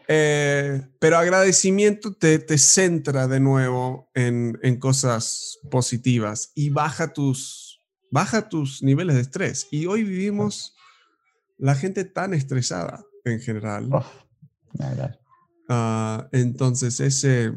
Eh, 0.08 0.82
pero 0.98 1.18
agradecimiento 1.18 2.14
te, 2.14 2.38
te 2.38 2.58
centra 2.58 3.28
de 3.28 3.40
nuevo 3.40 4.10
en, 4.14 4.58
en 4.62 4.78
cosas 4.78 5.58
positivas 5.70 6.50
y 6.54 6.70
baja 6.70 7.12
tus 7.12 7.72
baja 8.12 8.48
tus 8.48 8.82
niveles 8.82 9.16
de 9.16 9.22
estrés. 9.22 9.66
Y 9.72 9.86
hoy 9.86 10.04
vivimos 10.04 10.76
la 11.58 11.74
gente 11.74 12.04
tan 12.04 12.34
estresada 12.34 13.04
en 13.24 13.40
general. 13.40 13.88
Ah, 15.68 16.28
entonces, 16.32 17.00
ese, 17.00 17.56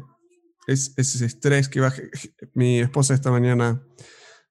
ese 0.66 1.26
estrés 1.26 1.68
que 1.68 1.80
baja. 1.80 2.02
Mi 2.54 2.80
esposa 2.80 3.14
esta 3.14 3.30
mañana 3.30 3.82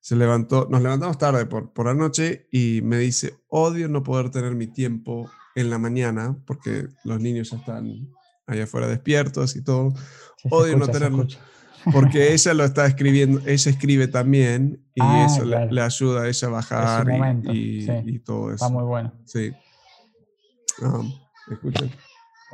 se 0.06 0.16
levantó, 0.16 0.68
nos 0.70 0.84
levantamos 0.84 1.18
tarde 1.18 1.48
por, 1.48 1.74
por 1.74 1.88
la 1.88 1.96
noche 1.96 2.48
y 2.52 2.82
me 2.84 3.00
dice, 3.00 3.40
odio 3.48 3.90
no 3.90 4.04
poder 4.04 4.30
tener 4.30 4.54
mi 4.54 4.68
tiempo 4.68 5.32
en 5.56 5.72
la 5.72 5.80
mañana 5.80 6.38
porque 6.46 6.90
los 7.04 7.20
niños 7.20 7.50
ya 7.50 7.58
están 7.58 8.14
allá 8.46 8.66
afuera 8.66 8.88
despiertos 8.88 9.56
y 9.56 9.64
todo. 9.64 9.96
odio 10.52 10.78
no 10.78 10.88
tenerlo 10.88 11.26
porque 11.92 12.34
ella 12.34 12.54
lo 12.54 12.66
está 12.66 12.86
escribiendo, 12.86 13.42
ella 13.48 13.72
escribe 13.72 14.08
también 14.08 14.80
y 14.94 15.02
ah, 15.02 15.26
eso 15.26 15.44
le, 15.44 15.82
ayuda 15.82 16.22
a 16.22 16.28
ella 16.28 16.48
a 16.50 16.52
bajar 16.52 17.08
y, 17.52 18.20
todo 18.20 18.54
eso. 18.54 18.64
Está 18.64 18.70
muy 18.70 18.84
bueno. 18.84 19.12
Sí. 19.26 19.54
Um, 20.84 21.12
escuchen. 21.50 21.90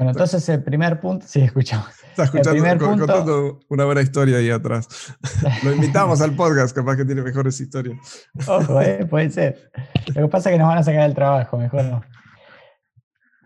Bueno, 0.01 0.13
entonces 0.13 0.49
el 0.49 0.63
primer 0.63 0.99
punto, 0.99 1.27
sí, 1.27 1.41
escuchamos. 1.41 1.89
Está 2.09 2.23
escuchando, 2.23 2.79
contando 2.79 3.59
una 3.69 3.85
buena 3.85 4.01
historia 4.01 4.37
ahí 4.37 4.49
atrás. 4.49 4.87
Lo 5.63 5.71
invitamos 5.71 6.21
al 6.21 6.35
podcast, 6.35 6.75
capaz 6.75 6.97
que 6.97 7.05
tiene 7.05 7.21
mejores 7.21 7.61
historias. 7.61 7.99
Ojo, 8.47 8.81
eh, 8.81 9.05
puede 9.05 9.29
ser. 9.29 9.71
Lo 10.15 10.23
que 10.23 10.27
pasa 10.27 10.49
es 10.49 10.55
que 10.55 10.57
nos 10.57 10.69
van 10.69 10.79
a 10.79 10.83
sacar 10.83 11.07
el 11.07 11.13
trabajo, 11.13 11.55
mejor 11.55 11.83
no. 11.83 12.01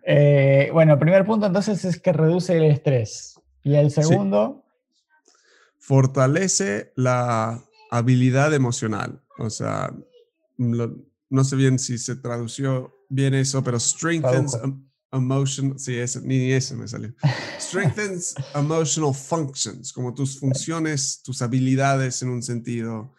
Eh, 0.06 0.70
bueno, 0.72 0.94
el 0.94 1.00
primer 1.00 1.26
punto 1.26 1.46
entonces 1.46 1.84
es 1.84 2.00
que 2.00 2.14
reduce 2.14 2.56
el 2.56 2.64
estrés. 2.64 3.38
Y 3.62 3.76
el 3.76 3.92
segundo 3.92 4.64
fortalece 5.78 6.94
la 6.96 7.62
habilidad 7.92 8.54
emocional. 8.54 9.22
O 9.40 9.50
sea, 9.50 9.94
no 10.58 11.44
sé 11.44 11.56
bien 11.58 11.80
si 11.80 11.98
se 11.98 12.16
tradució 12.16 12.96
bien 13.10 13.34
eso, 13.34 13.62
pero 13.62 13.78
strengthens 13.78 14.58
emotion, 15.12 15.78
sí, 15.80 15.98
ni 16.24 16.52
eso 16.52 16.76
me 16.76 16.88
salió. 16.88 17.14
Strengthens 17.60 18.36
emotional 18.54 19.14
functions, 19.14 19.94
como 19.94 20.14
tus 20.14 20.40
funciones, 20.40 21.22
tus 21.24 21.42
habilidades 21.42 22.22
en 22.22 22.30
un 22.30 22.44
sentido 22.44 23.14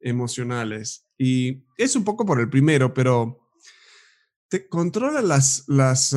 emocionales. 0.00 1.06
Y 1.18 1.64
es 1.76 1.96
un 1.96 2.04
poco 2.04 2.24
por 2.24 2.40
el 2.40 2.50
primero, 2.50 2.92
pero 2.92 3.48
te 4.48 4.68
controla 4.68 5.22
las, 5.22 5.64
las, 5.66 6.14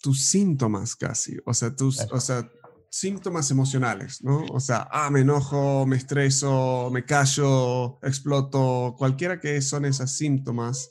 tus 0.00 0.22
síntomas 0.24 0.96
casi. 0.96 1.36
O 1.44 1.54
sea, 1.54 1.74
tus, 1.74 2.00
o 2.10 2.20
sea, 2.20 2.48
síntomas 2.92 3.50
emocionales, 3.50 4.22
¿no? 4.22 4.44
O 4.50 4.60
sea, 4.60 4.86
ah, 4.90 5.08
me 5.10 5.20
enojo, 5.20 5.86
me 5.86 5.96
estreso, 5.96 6.90
me 6.92 7.04
callo, 7.06 7.98
exploto, 8.02 8.94
cualquiera 8.98 9.40
que 9.40 9.62
son 9.62 9.86
esos 9.86 10.10
síntomas, 10.10 10.90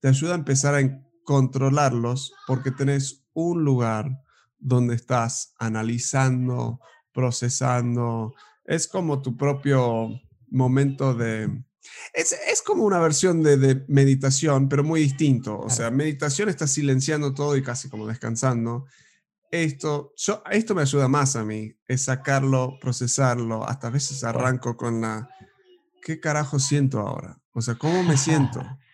te 0.00 0.08
ayuda 0.08 0.32
a 0.32 0.38
empezar 0.38 0.74
a 0.74 0.80
controlarlos 1.26 2.32
porque 2.46 2.70
tenés 2.70 3.26
un 3.34 3.64
lugar 3.64 4.22
donde 4.58 4.94
estás 4.94 5.52
analizando, 5.58 6.80
procesando. 7.12 8.34
Es 8.64 8.88
como 8.88 9.20
tu 9.20 9.36
propio 9.36 10.08
momento 10.48 11.12
de... 11.12 11.62
Es, 12.14 12.62
como 12.62 12.84
una 12.84 12.98
versión 12.98 13.42
de, 13.42 13.58
de, 13.58 13.84
meditación, 13.88 14.70
pero 14.70 14.82
muy 14.82 15.00
distinto. 15.02 15.58
O 15.58 15.68
sea, 15.68 15.90
meditación 15.90 16.48
está 16.48 16.66
silenciando 16.66 17.34
todo 17.34 17.56
y 17.56 17.62
casi 17.62 17.90
como 17.90 18.06
descansando 18.06 18.86
esto, 19.50 20.12
yo, 20.16 20.42
esto 20.50 20.74
me 20.74 20.82
ayuda 20.82 21.08
más 21.08 21.36
a 21.36 21.44
mí, 21.44 21.72
es 21.86 22.02
sacarlo, 22.02 22.78
procesarlo, 22.80 23.66
hasta 23.66 23.88
a 23.88 23.90
veces 23.90 24.24
arranco 24.24 24.76
con 24.76 25.00
la, 25.00 25.28
¿qué 26.02 26.20
carajo 26.20 26.58
siento 26.58 27.00
ahora? 27.00 27.38
O 27.52 27.60
sea, 27.60 27.76
¿cómo 27.76 28.02
me 28.02 28.16
siento? 28.16 28.60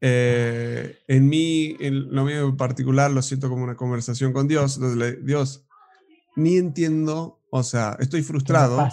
Eh, 0.00 0.98
en 1.08 1.28
mí, 1.28 1.76
en 1.80 2.14
lo 2.14 2.24
mío 2.24 2.48
en 2.48 2.56
particular, 2.56 3.10
lo 3.10 3.22
siento 3.22 3.48
como 3.48 3.64
una 3.64 3.76
conversación 3.76 4.32
con 4.32 4.48
Dios. 4.48 4.76
Entonces, 4.76 5.24
Dios, 5.24 5.66
ni 6.36 6.56
entiendo, 6.56 7.42
o 7.50 7.62
sea, 7.62 7.96
estoy 8.00 8.22
frustrado. 8.22 8.88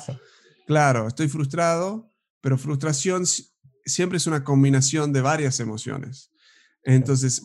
Claro, 0.66 1.08
estoy 1.08 1.28
frustrado, 1.28 2.12
pero 2.42 2.58
frustración 2.58 3.26
siempre 3.86 4.18
es 4.18 4.28
una 4.28 4.44
combinación 4.44 5.12
de 5.12 5.22
varias 5.22 5.60
emociones. 5.60 6.32
Entonces, 6.84 7.44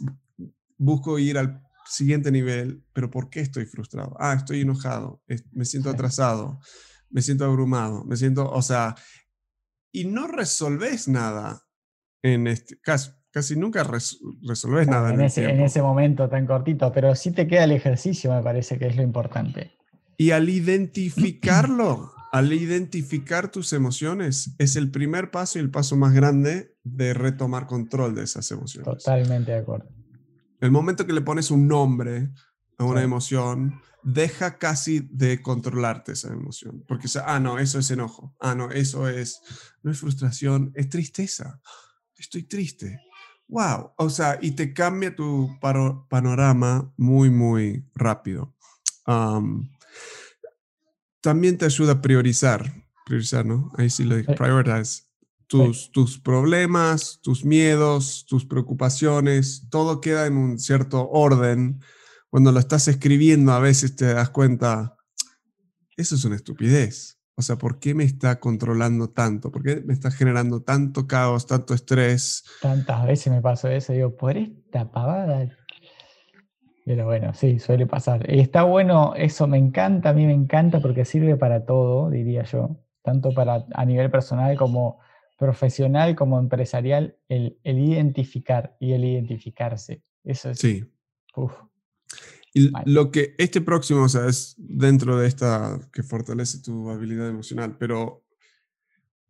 busco 0.76 1.18
ir 1.18 1.38
al 1.38 1.62
siguiente 1.84 2.30
nivel, 2.30 2.84
pero 2.92 3.10
¿por 3.10 3.30
qué 3.30 3.40
estoy 3.40 3.66
frustrado? 3.66 4.16
Ah, 4.20 4.34
estoy 4.34 4.60
enojado, 4.60 5.22
me 5.52 5.64
siento 5.64 5.90
atrasado, 5.90 6.60
me 7.10 7.22
siento 7.22 7.44
abrumado, 7.44 8.04
me 8.04 8.16
siento, 8.16 8.48
o 8.50 8.62
sea, 8.62 8.94
y 9.90 10.04
no 10.04 10.28
resolves 10.28 11.08
nada 11.08 11.66
en 12.22 12.46
este 12.46 12.78
caso. 12.78 13.17
Casi 13.30 13.56
nunca 13.56 13.84
resolves 13.84 14.88
nada. 14.88 15.12
En, 15.12 15.20
ese, 15.20 15.44
en 15.44 15.60
ese 15.60 15.82
momento 15.82 16.28
tan 16.28 16.46
cortito, 16.46 16.92
pero 16.92 17.14
sí 17.14 17.32
te 17.32 17.46
queda 17.46 17.64
el 17.64 17.72
ejercicio, 17.72 18.32
me 18.32 18.42
parece 18.42 18.78
que 18.78 18.86
es 18.86 18.96
lo 18.96 19.02
importante. 19.02 19.72
Y 20.16 20.30
al 20.30 20.48
identificarlo, 20.48 22.12
al 22.32 22.52
identificar 22.52 23.50
tus 23.50 23.72
emociones, 23.72 24.54
es 24.58 24.76
el 24.76 24.90
primer 24.90 25.30
paso 25.30 25.58
y 25.58 25.62
el 25.62 25.70
paso 25.70 25.96
más 25.96 26.14
grande 26.14 26.74
de 26.84 27.14
retomar 27.14 27.66
control 27.66 28.14
de 28.14 28.24
esas 28.24 28.50
emociones. 28.50 29.04
Totalmente 29.04 29.52
de 29.52 29.58
acuerdo. 29.58 29.88
El 30.60 30.70
momento 30.70 31.06
que 31.06 31.12
le 31.12 31.20
pones 31.20 31.50
un 31.50 31.68
nombre 31.68 32.30
a 32.78 32.84
una 32.84 33.02
emoción, 33.02 33.80
deja 34.02 34.58
casi 34.58 35.00
de 35.10 35.42
controlarte 35.42 36.12
esa 36.12 36.32
emoción. 36.32 36.84
Porque, 36.86 37.08
ah, 37.24 37.40
no, 37.40 37.58
eso 37.58 37.78
es 37.78 37.90
enojo. 37.90 38.34
Ah, 38.40 38.54
no, 38.54 38.70
eso 38.70 39.08
es, 39.08 39.40
no 39.82 39.90
es 39.90 39.98
frustración, 39.98 40.72
es 40.74 40.88
tristeza. 40.88 41.60
Estoy 42.16 42.44
triste. 42.44 43.00
Wow. 43.48 43.92
O 43.96 44.10
sea, 44.10 44.38
y 44.40 44.52
te 44.52 44.74
cambia 44.74 45.14
tu 45.14 45.50
panorama 46.08 46.92
muy, 46.96 47.30
muy 47.30 47.84
rápido. 47.94 48.54
también 51.20 51.58
te 51.58 51.64
ayuda 51.64 51.92
a 51.92 52.02
priorizar, 52.02 52.72
priorizar, 53.06 53.44
¿no? 53.44 53.72
Ahí 53.76 53.90
sí 53.90 54.04
lo 54.04 54.16
dije, 54.16 54.34
prioritize. 54.34 55.04
Tus, 55.46 55.90
tus 55.92 56.18
problemas, 56.18 57.20
tus 57.22 57.42
miedos, 57.42 58.26
tus 58.28 58.44
preocupaciones, 58.44 59.66
todo 59.70 60.02
queda 60.02 60.26
en 60.26 60.36
un 60.36 60.58
cierto 60.58 61.08
orden. 61.08 61.80
Cuando 62.28 62.52
lo 62.52 62.60
estás 62.60 62.86
escribiendo 62.86 63.52
a 63.52 63.58
veces 63.58 63.96
te 63.96 64.12
das 64.12 64.28
cuenta, 64.28 64.94
eso 65.96 66.16
es 66.16 66.24
una 66.24 66.36
estupidez. 66.36 67.17
O 67.38 67.42
sea, 67.42 67.54
¿por 67.54 67.78
qué 67.78 67.94
me 67.94 68.02
está 68.02 68.40
controlando 68.40 69.10
tanto? 69.10 69.52
¿Por 69.52 69.62
qué 69.62 69.80
me 69.86 69.92
está 69.92 70.10
generando 70.10 70.60
tanto 70.60 71.06
caos, 71.06 71.46
tanto 71.46 71.72
estrés? 71.72 72.42
Tantas 72.60 73.06
veces 73.06 73.32
me 73.32 73.40
pasó 73.40 73.68
eso, 73.68 73.92
digo, 73.92 74.16
por 74.16 74.36
esta 74.36 74.90
pavada. 74.90 75.48
Pero 76.84 77.04
bueno, 77.04 77.32
sí, 77.34 77.60
suele 77.60 77.86
pasar. 77.86 78.28
Y 78.28 78.40
está 78.40 78.64
bueno, 78.64 79.14
eso 79.14 79.46
me 79.46 79.56
encanta, 79.56 80.08
a 80.08 80.12
mí 80.14 80.26
me 80.26 80.32
encanta 80.32 80.80
porque 80.80 81.04
sirve 81.04 81.36
para 81.36 81.64
todo, 81.64 82.10
diría 82.10 82.42
yo, 82.42 82.76
tanto 83.02 83.32
para 83.32 83.66
a 83.72 83.84
nivel 83.84 84.10
personal 84.10 84.56
como 84.56 84.98
profesional, 85.38 86.16
como 86.16 86.40
empresarial, 86.40 87.18
el, 87.28 87.56
identificar 87.62 88.76
y 88.80 88.94
el 88.94 89.04
identificarse. 89.04 90.02
Eso 90.24 90.50
es. 90.50 90.58
Sí. 90.58 90.84
Y 92.54 92.70
lo 92.86 93.10
que 93.10 93.34
este 93.38 93.60
próximo, 93.60 94.02
o 94.04 94.08
sea, 94.08 94.26
es 94.26 94.54
dentro 94.56 95.18
de 95.18 95.28
esta 95.28 95.78
que 95.92 96.02
fortalece 96.02 96.60
tu 96.60 96.90
habilidad 96.90 97.28
emocional, 97.28 97.76
pero 97.78 98.24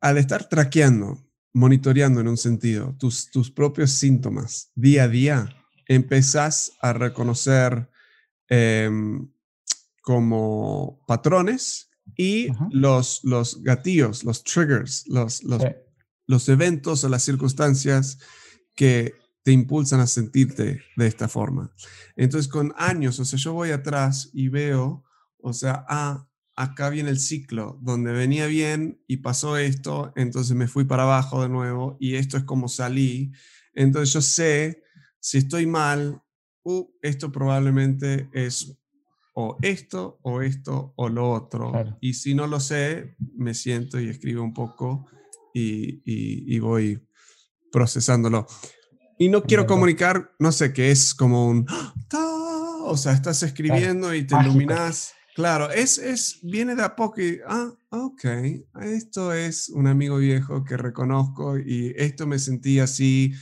al 0.00 0.18
estar 0.18 0.48
traqueando, 0.48 1.26
monitoreando 1.52 2.20
en 2.20 2.28
un 2.28 2.36
sentido 2.36 2.94
tus, 2.98 3.30
tus 3.30 3.50
propios 3.50 3.90
síntomas 3.90 4.70
día 4.74 5.04
a 5.04 5.08
día, 5.08 5.56
empezás 5.86 6.72
a 6.80 6.92
reconocer 6.92 7.90
em, 8.48 9.28
como 10.02 11.04
patrones 11.06 11.90
y 12.16 12.48
los, 12.70 13.20
los 13.24 13.62
gatillos, 13.62 14.24
los 14.24 14.44
triggers, 14.44 15.04
los, 15.08 15.42
los, 15.42 15.62
los 16.26 16.48
eventos 16.48 17.04
o 17.04 17.08
las 17.08 17.22
circunstancias 17.22 18.18
que 18.74 19.14
te 19.48 19.52
impulsan 19.52 20.00
a 20.00 20.06
sentirte 20.06 20.82
de 20.94 21.06
esta 21.06 21.26
forma. 21.26 21.72
Entonces, 22.16 22.52
con 22.52 22.74
años, 22.76 23.18
o 23.18 23.24
sea, 23.24 23.38
yo 23.38 23.54
voy 23.54 23.70
atrás 23.70 24.28
y 24.34 24.48
veo, 24.48 25.06
o 25.38 25.54
sea, 25.54 25.86
ah, 25.88 26.28
acá 26.54 26.90
viene 26.90 27.08
el 27.08 27.18
ciclo, 27.18 27.78
donde 27.80 28.12
venía 28.12 28.46
bien 28.46 29.02
y 29.06 29.16
pasó 29.16 29.56
esto, 29.56 30.12
entonces 30.16 30.54
me 30.54 30.68
fui 30.68 30.84
para 30.84 31.04
abajo 31.04 31.40
de 31.40 31.48
nuevo 31.48 31.96
y 31.98 32.16
esto 32.16 32.36
es 32.36 32.44
como 32.44 32.68
salí. 32.68 33.32
Entonces 33.72 34.12
yo 34.12 34.20
sé, 34.20 34.82
si 35.18 35.38
estoy 35.38 35.64
mal, 35.64 36.22
uh, 36.64 36.86
esto 37.00 37.32
probablemente 37.32 38.28
es 38.34 38.78
o 39.32 39.56
esto, 39.62 40.20
o 40.24 40.42
esto, 40.42 40.92
o 40.94 41.08
lo 41.08 41.30
otro. 41.30 41.72
Y 42.02 42.12
si 42.12 42.34
no 42.34 42.46
lo 42.46 42.60
sé, 42.60 43.16
me 43.34 43.54
siento 43.54 43.98
y 43.98 44.10
escribo 44.10 44.42
un 44.42 44.52
poco 44.52 45.06
y, 45.54 46.02
y 46.04 46.58
voy 46.58 47.02
procesándolo. 47.72 48.46
Y 49.18 49.28
no 49.28 49.42
quiero 49.42 49.66
comunicar, 49.66 50.32
no 50.38 50.52
sé, 50.52 50.72
que 50.72 50.90
es 50.90 51.12
como 51.12 51.48
un, 51.48 51.66
o 52.84 52.96
sea, 52.96 53.12
estás 53.12 53.42
escribiendo 53.42 54.14
y 54.14 54.26
te 54.26 54.36
iluminas. 54.40 55.12
Claro, 55.34 55.70
es, 55.70 55.98
es, 55.98 56.40
viene 56.42 56.74
de 56.74 56.82
a 56.82 56.96
poco 56.96 57.20
y, 57.20 57.40
ah, 57.46 57.70
ok, 57.90 58.24
esto 58.82 59.32
es 59.32 59.68
un 59.68 59.86
amigo 59.86 60.16
viejo 60.18 60.64
que 60.64 60.76
reconozco 60.76 61.58
y 61.58 61.94
esto 61.96 62.26
me 62.26 62.38
sentí 62.38 62.80
así 62.80 63.32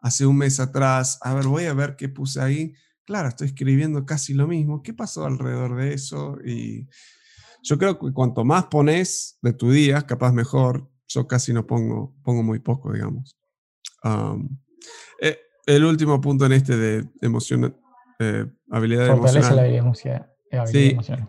hace 0.00 0.26
un 0.26 0.36
mes 0.36 0.60
atrás. 0.60 1.18
A 1.22 1.34
ver, 1.34 1.46
voy 1.46 1.64
a 1.64 1.74
ver 1.74 1.96
qué 1.96 2.08
puse 2.08 2.40
ahí. 2.40 2.74
Claro, 3.04 3.28
estoy 3.28 3.48
escribiendo 3.48 4.04
casi 4.04 4.34
lo 4.34 4.46
mismo. 4.46 4.82
¿Qué 4.82 4.94
pasó 4.94 5.26
alrededor 5.26 5.76
de 5.76 5.94
eso? 5.94 6.38
Y 6.44 6.88
yo 7.62 7.78
creo 7.78 7.98
que 7.98 8.12
cuanto 8.12 8.44
más 8.44 8.66
pones 8.66 9.38
de 9.42 9.52
tu 9.52 9.70
día, 9.70 10.02
capaz 10.02 10.32
mejor. 10.32 10.90
Yo 11.08 11.26
casi 11.26 11.52
no 11.52 11.66
pongo, 11.66 12.14
pongo 12.22 12.42
muy 12.42 12.58
poco, 12.58 12.92
digamos. 12.92 13.36
Eh, 15.20 15.38
el 15.66 15.84
último 15.84 16.20
punto 16.20 16.46
en 16.46 16.52
este 16.52 16.76
de 16.76 17.04
emoción, 17.20 17.76
eh, 18.18 18.46
habilidad 18.70 19.08
emocional. 19.08 19.56
la 19.56 19.62
habilidad, 19.62 20.92
emocional. 20.92 21.28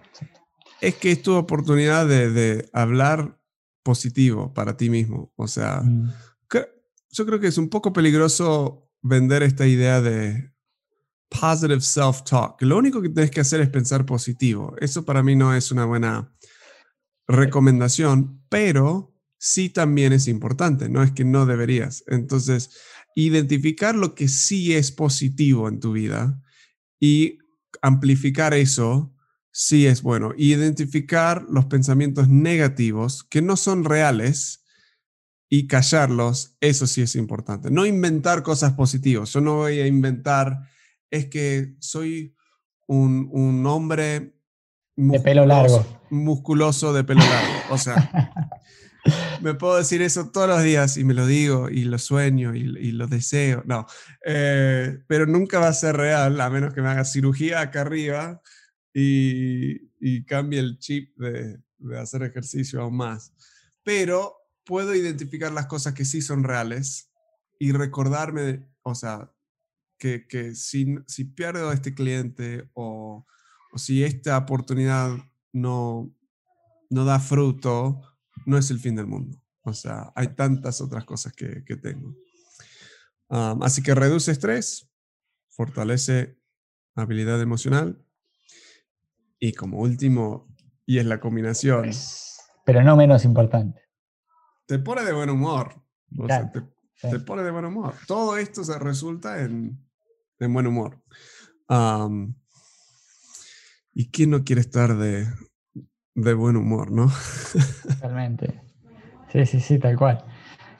Es 0.81 0.95
que 0.95 1.11
es 1.11 1.21
tu 1.21 1.35
oportunidad 1.35 2.07
de, 2.07 2.69
hablar 2.73 3.39
positivo 3.83 4.53
para 4.53 4.75
ti 4.75 4.89
mismo. 4.89 5.31
O 5.35 5.47
sea, 5.47 5.81
mm. 5.81 6.11
yo 7.11 7.25
creo 7.25 7.39
que 7.39 7.47
es 7.47 7.57
un 7.57 7.69
poco 7.69 7.93
peligroso 7.93 8.89
vender 9.01 9.43
esta 9.43 9.67
idea 9.67 10.01
de 10.01 10.53
positive 11.29 11.81
self-talk. 11.81 12.61
Lo 12.61 12.77
único 12.77 13.01
que 13.01 13.09
tienes 13.09 13.31
que 13.31 13.41
hacer 13.41 13.61
es 13.61 13.69
pensar 13.69 14.05
positivo. 14.05 14.75
Eso 14.79 15.03
para 15.05 15.23
mí 15.23 15.35
no 15.35 15.53
es 15.53 15.71
una 15.71 15.85
buena 15.85 16.33
recomendación, 17.27 18.43
pero 18.49 19.13
sí 19.37 19.69
también 19.69 20.13
es 20.13 20.27
importante. 20.27 20.89
No 20.89 21.03
es 21.03 21.11
que 21.11 21.25
no 21.25 21.45
deberías. 21.45 22.03
Entonces, 22.07 22.71
identificar 23.15 23.95
lo 23.95 24.15
que 24.15 24.27
sí 24.27 24.73
es 24.73 24.91
positivo 24.91 25.67
en 25.67 25.79
tu 25.79 25.93
vida 25.93 26.41
y 26.99 27.39
amplificar 27.81 28.53
eso 28.53 29.13
sí 29.51 29.85
es 29.85 30.01
bueno. 30.01 30.33
Identificar 30.37 31.45
los 31.49 31.65
pensamientos 31.65 32.27
negativos 32.27 33.23
que 33.23 33.41
no 33.41 33.55
son 33.55 33.85
reales 33.85 34.63
y 35.49 35.67
callarlos, 35.67 36.57
eso 36.61 36.87
sí 36.87 37.01
es 37.01 37.15
importante. 37.15 37.69
No 37.69 37.85
inventar 37.85 38.41
cosas 38.41 38.73
positivas. 38.73 39.31
Yo 39.33 39.41
no 39.41 39.57
voy 39.57 39.79
a 39.79 39.87
inventar, 39.87 40.67
es 41.11 41.27
que 41.27 41.75
soy 41.79 42.35
un, 42.87 43.63
hombre... 43.67 44.35
De 44.95 45.19
pelo 45.19 45.45
largo. 45.45 45.85
Musculoso 46.09 46.91
de 46.93 47.03
pelo 47.03 47.21
largo. 47.21 47.53
O 47.69 47.77
sea, 47.77 48.31
me 49.41 49.53
puedo 49.53 49.77
decir 49.77 50.01
eso 50.01 50.31
todos 50.31 50.47
los 50.47 50.63
días 50.63 50.97
y 50.97 51.03
me 51.03 51.13
lo 51.13 51.25
digo 51.25 51.69
y 51.69 51.83
lo 51.83 51.97
sueño 51.99 52.55
y, 52.55 52.91
lo 52.91 53.07
deseo. 53.07 53.63
No, 53.65 53.85
eh, 54.25 54.99
pero 55.07 55.25
nunca 55.25 55.59
va 55.59 55.67
a 55.67 55.73
ser 55.73 55.97
real 55.97 56.39
a 56.39 56.49
menos 56.49 56.73
que 56.73 56.81
me 56.81 56.89
haga 56.89 57.05
cirugía 57.05 57.61
acá 57.61 57.81
arriba 57.81 58.41
y, 58.93 60.23
cambie 60.25 60.59
el 60.59 60.77
chip 60.79 61.15
de, 61.17 61.59
hacer 61.97 62.23
ejercicio 62.23 62.81
aún 62.81 62.97
más. 62.97 63.33
Pero 63.83 64.37
puedo 64.63 64.95
identificar 64.95 65.51
las 65.51 65.65
cosas 65.65 65.93
que 65.93 66.05
sí 66.05 66.21
son 66.21 66.43
reales 66.43 67.11
y 67.59 67.71
recordarme, 67.71 68.65
o 68.83 68.95
sea, 68.95 69.31
que, 69.97 70.27
que 70.27 70.55
si, 70.55 70.97
si 71.07 71.25
pierdo 71.25 71.71
este 71.71 71.93
cliente 71.93 72.69
o, 72.73 73.25
o 73.71 73.77
si 73.77 74.03
esta 74.03 74.37
oportunidad 74.37 75.17
no, 75.51 76.13
no 76.89 77.05
da 77.05 77.19
fruto, 77.19 78.01
no 78.45 78.57
es 78.57 78.71
el 78.71 78.79
fin 78.79 78.95
del 78.95 79.07
mundo. 79.07 79.37
O 79.63 79.73
sea, 79.73 80.11
hay 80.15 80.29
tantas 80.35 80.81
otras 80.81 81.05
cosas 81.05 81.33
que, 81.33 81.63
tengo. 81.81 82.15
así 83.29 83.81
que 83.81 83.95
reduce 83.95 84.31
estrés, 84.31 84.89
fortalece 85.49 86.37
habilidad 86.95 87.41
emocional 87.41 88.03
y 89.39 89.53
como 89.53 89.79
último, 89.79 90.47
y 90.85 90.99
es 90.99 91.05
la 91.05 91.19
combinación. 91.19 91.89
Pero 92.65 92.83
no 92.83 92.95
menos 92.95 93.25
importante. 93.25 93.81
Te 94.65 94.79
pone 94.79 95.03
de 95.03 95.13
buen 95.13 95.29
humor. 95.29 95.81
te, 97.01 97.19
pone 97.19 97.43
de 97.43 97.51
buen 97.51 97.65
humor. 97.65 97.95
Todo 98.07 98.37
esto 98.37 98.63
se 98.63 98.77
resulta 98.79 99.41
en, 99.41 99.85
buen 100.39 100.67
humor. 100.67 101.01
¿Y 103.93 104.11
quién 104.11 104.29
no 104.29 104.43
quiere 104.43 104.61
estar 104.61 104.97
de, 104.97 105.27
de 106.15 106.33
buen 106.33 106.55
humor, 106.55 106.91
¿no? 106.91 107.11
Totalmente. 107.87 108.61
Sí, 109.31 109.45
sí, 109.45 109.59
sí, 109.59 109.79
tal 109.79 109.97
cual. 109.97 110.23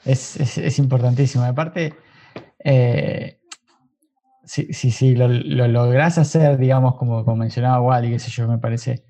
Es, 0.04 0.78
importantísimo. 0.78 1.44
Aparte, 1.44 1.94
eh, 2.58 3.40
si, 4.44 4.72
si, 4.72 5.14
lo, 5.14 5.28
logras 5.28 6.18
hacer, 6.18 6.58
digamos, 6.58 6.96
como, 6.96 7.24
como 7.24 7.36
mencionaba 7.38 7.80
Wally, 7.80 8.10
qué 8.10 8.18
sé 8.18 8.30
yo, 8.30 8.46
me 8.46 8.58
parece, 8.58 9.04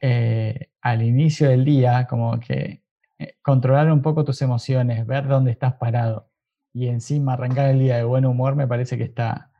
eh, 0.00 0.68
al 0.82 1.02
inicio 1.02 1.48
del 1.48 1.64
día, 1.64 2.06
como 2.08 2.38
que 2.38 2.82
eh, 3.18 3.36
controlar 3.42 3.90
un 3.90 4.02
poco 4.02 4.24
tus 4.24 4.40
emociones, 4.42 5.06
ver 5.06 5.26
dónde 5.26 5.50
estás 5.50 5.74
parado 5.74 6.30
y 6.72 6.86
encima 6.86 7.32
arrancar 7.32 7.70
el 7.70 7.80
día 7.80 7.96
de 7.96 8.04
buen 8.04 8.24
humor, 8.24 8.54
me 8.54 8.68
parece 8.68 8.96
que 8.96 9.04
está, 9.04 9.50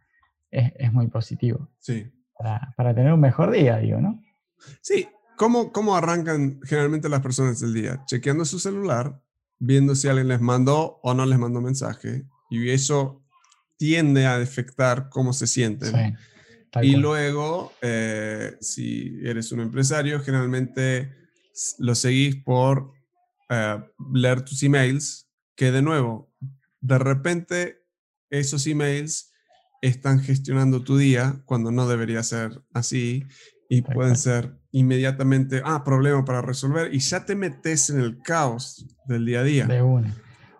es, 0.50 0.92
muy 0.92 1.08
positivo. 1.08 1.68
Sí. 1.78 2.12
Para, 2.38 2.72
para 2.76 2.94
tener 2.94 3.12
un 3.12 3.20
mejor 3.20 3.50
día, 3.50 3.78
digo, 3.78 4.00
¿no? 4.00 4.22
Sí, 4.80 5.08
¿Cómo, 5.40 5.96
arrancan 5.96 6.60
generalmente 6.64 7.08
las 7.08 7.22
personas 7.22 7.60
del 7.60 7.72
día? 7.72 8.04
Chequeando 8.04 8.44
su 8.44 8.58
celular, 8.58 9.18
viendo 9.58 9.94
si 9.94 10.06
alguien 10.06 10.28
les 10.28 10.42
mandó 10.42 11.00
o 11.02 11.14
no 11.14 11.24
les 11.24 11.38
mandó 11.38 11.62
mensaje, 11.62 12.24
y 12.50 12.68
eso 12.68 13.22
tiende 13.78 14.26
a 14.26 14.36
afectar 14.36 15.08
cómo 15.08 15.32
se 15.32 15.46
sienten. 15.46 16.14
y 16.82 16.94
luego, 16.96 17.72
eh, 17.80 18.54
si 18.60 19.18
eres 19.24 19.50
un 19.50 19.60
empresario, 19.60 20.20
generalmente 20.20 21.10
lo 21.78 21.94
seguís 21.94 22.36
por 22.36 22.92
eh, 23.48 23.82
leer 24.12 24.42
tus 24.42 24.62
emails, 24.62 25.26
que 25.56 25.72
de 25.72 25.80
nuevo, 25.80 26.30
de 26.82 26.98
repente 26.98 27.82
esos 28.28 28.66
emails 28.66 29.32
están 29.80 30.20
gestionando 30.20 30.84
tu 30.84 30.98
día 30.98 31.40
cuando 31.46 31.70
no 31.70 31.88
debería 31.88 32.22
ser 32.22 32.62
así 32.74 33.24
y 33.72 33.82
pueden 33.82 34.16
ser 34.16 34.50
inmediatamente, 34.72 35.62
ah, 35.64 35.84
problema 35.84 36.24
para 36.24 36.42
resolver 36.42 36.92
y 36.92 36.98
ya 36.98 37.24
te 37.24 37.36
metes 37.36 37.88
en 37.88 38.00
el 38.00 38.20
caos 38.20 38.84
del 39.06 39.24
día 39.24 39.40
a 39.40 39.44
día. 39.44 39.66
De 39.66 39.80
una. 39.80 40.12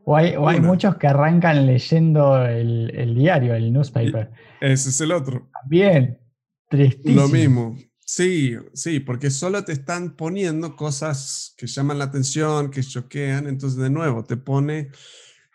O 0.05 0.17
hay, 0.17 0.35
hay 0.39 0.61
muchos 0.61 0.97
que 0.97 1.09
arrancan 1.09 1.67
leyendo 1.67 2.45
el, 2.47 3.15
diario, 3.17 3.55
el 3.55 3.73
newspaper. 3.73 4.31
ese 4.61 4.91
es 4.91 5.01
el 5.01 5.11
otro. 5.11 5.51
Bien, 5.67 6.21
tristísimo. 6.69 7.23
Lo 7.23 7.29
mismo. 7.29 7.77
Sí, 8.07 8.55
sí, 8.75 9.01
porque 9.01 9.31
solo 9.31 9.65
te 9.65 9.73
están 9.73 10.15
poniendo 10.15 10.77
cosas 10.77 11.55
que 11.59 11.67
llaman 11.67 11.99
la 11.99 12.05
atención, 12.05 12.71
que 12.71 12.83
choquean, 12.83 13.49
entonces 13.49 13.79
de 13.79 13.91
nuevo 13.91 14.25
te 14.25 14.37
pone, 14.37 14.91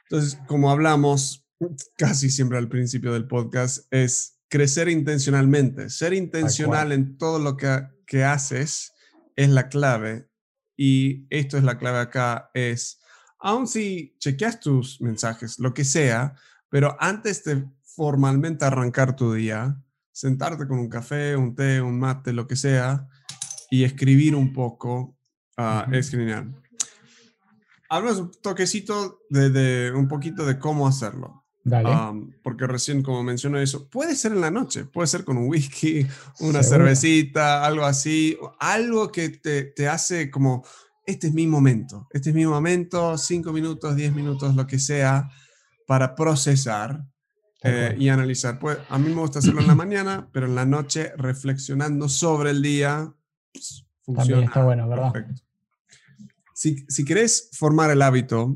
entonces 0.03 0.37
como 0.45 0.71
hablamos 0.71 1.47
casi 1.97 2.29
siempre 2.29 2.57
al 2.57 2.67
principio 2.67 3.13
del 3.13 3.27
podcast, 3.27 3.87
es 3.91 4.34
crecer 4.55 4.87
intencionalmente, 4.87 5.89
ser 5.89 6.13
intencional 6.13 6.93
en 6.93 7.17
todo 7.17 7.39
lo 7.39 7.57
que, 7.57 7.89
que 8.07 8.23
haces 8.23 8.93
es 9.35 9.49
la 9.49 9.67
clave 9.67 10.29
y 10.77 11.27
esto 11.29 11.57
es 11.57 11.65
la 11.65 11.77
clave 11.77 11.99
acá, 11.99 12.51
es 12.53 13.01
aun 13.39 13.67
si 13.67 14.15
chequeas 14.17 14.61
tus 14.61 15.01
mensajes, 15.01 15.59
lo 15.59 15.73
que 15.73 15.83
sea, 15.83 16.35
pero 16.69 16.95
antes 17.01 17.43
de 17.43 17.65
formalmente 17.83 18.63
arrancar 18.63 19.17
tu 19.17 19.33
día, 19.33 19.77
sentarte 20.13 20.65
con 20.65 20.79
un 20.79 20.87
café, 20.87 21.35
un 21.35 21.53
té, 21.53 21.81
un 21.81 21.99
mate, 21.99 22.31
lo 22.31 22.47
que 22.47 22.55
sea, 22.55 23.09
y 23.69 23.83
escribir 23.83 24.35
un 24.35 24.53
poco 24.53 25.17
uh, 25.57 25.93
es 25.93 26.11
genial. 26.11 26.55
Hablamos 27.89 28.19
un 28.19 28.31
toquecito 28.41 29.19
de, 29.29 29.91
un 29.93 30.07
poquito 30.07 30.45
de 30.45 30.57
cómo 30.57 30.87
hacerlo. 30.87 31.44
Dale. 31.67 31.89
porque 32.43 32.67
recién, 32.67 33.01
como 33.01 33.23
mencioné 33.23 33.63
eso, 33.63 33.89
puede 33.89 34.15
ser 34.15 34.33
en 34.33 34.41
la 34.41 34.51
noche, 34.51 34.85
puede 34.85 35.07
ser 35.07 35.25
con 35.25 35.35
un 35.37 35.49
whisky, 35.49 36.05
una 36.39 36.61
cervecita, 36.61 37.65
algo 37.65 37.85
así, 37.85 38.37
algo 38.59 39.11
que 39.11 39.29
te, 39.29 39.63
te 39.63 39.87
hace 39.87 40.29
como 40.29 40.63
este 41.07 41.27
es 41.27 41.33
mi 41.33 41.47
momento, 41.47 42.07
este 42.11 42.29
es 42.29 42.35
mi 42.35 42.45
momento, 42.45 43.17
cinco 43.17 43.51
minutos, 43.51 43.95
diez 43.95 44.13
minutos, 44.13 44.55
lo 44.55 44.67
que 44.67 44.77
sea, 44.77 45.29
para 45.87 46.15
procesar 46.15 47.03
eh, 47.63 47.95
y 47.97 48.09
analizar. 48.09 48.59
Pues 48.59 48.77
a 48.89 48.97
mí 48.99 49.09
me 49.09 49.21
gusta 49.21 49.39
hacerlo 49.39 49.61
en 49.61 49.67
la 49.67 49.75
mañana, 49.85 50.29
pero 50.31 50.45
en 50.45 50.55
la 50.55 50.65
noche 50.65 51.13
reflexionando 51.17 52.09
sobre 52.09 52.51
el 52.51 52.61
día, 52.61 53.11
pues, 53.51 53.85
funciona. 54.03 54.27
También 54.27 54.43
está 54.49 54.63
bueno, 54.63 54.87
¿verdad? 54.87 55.11
Perfecto. 55.11 55.41
Si, 56.53 56.85
si 56.87 57.03
querés 57.05 57.49
formar 57.53 57.91
el 57.91 58.01
hábito, 58.01 58.55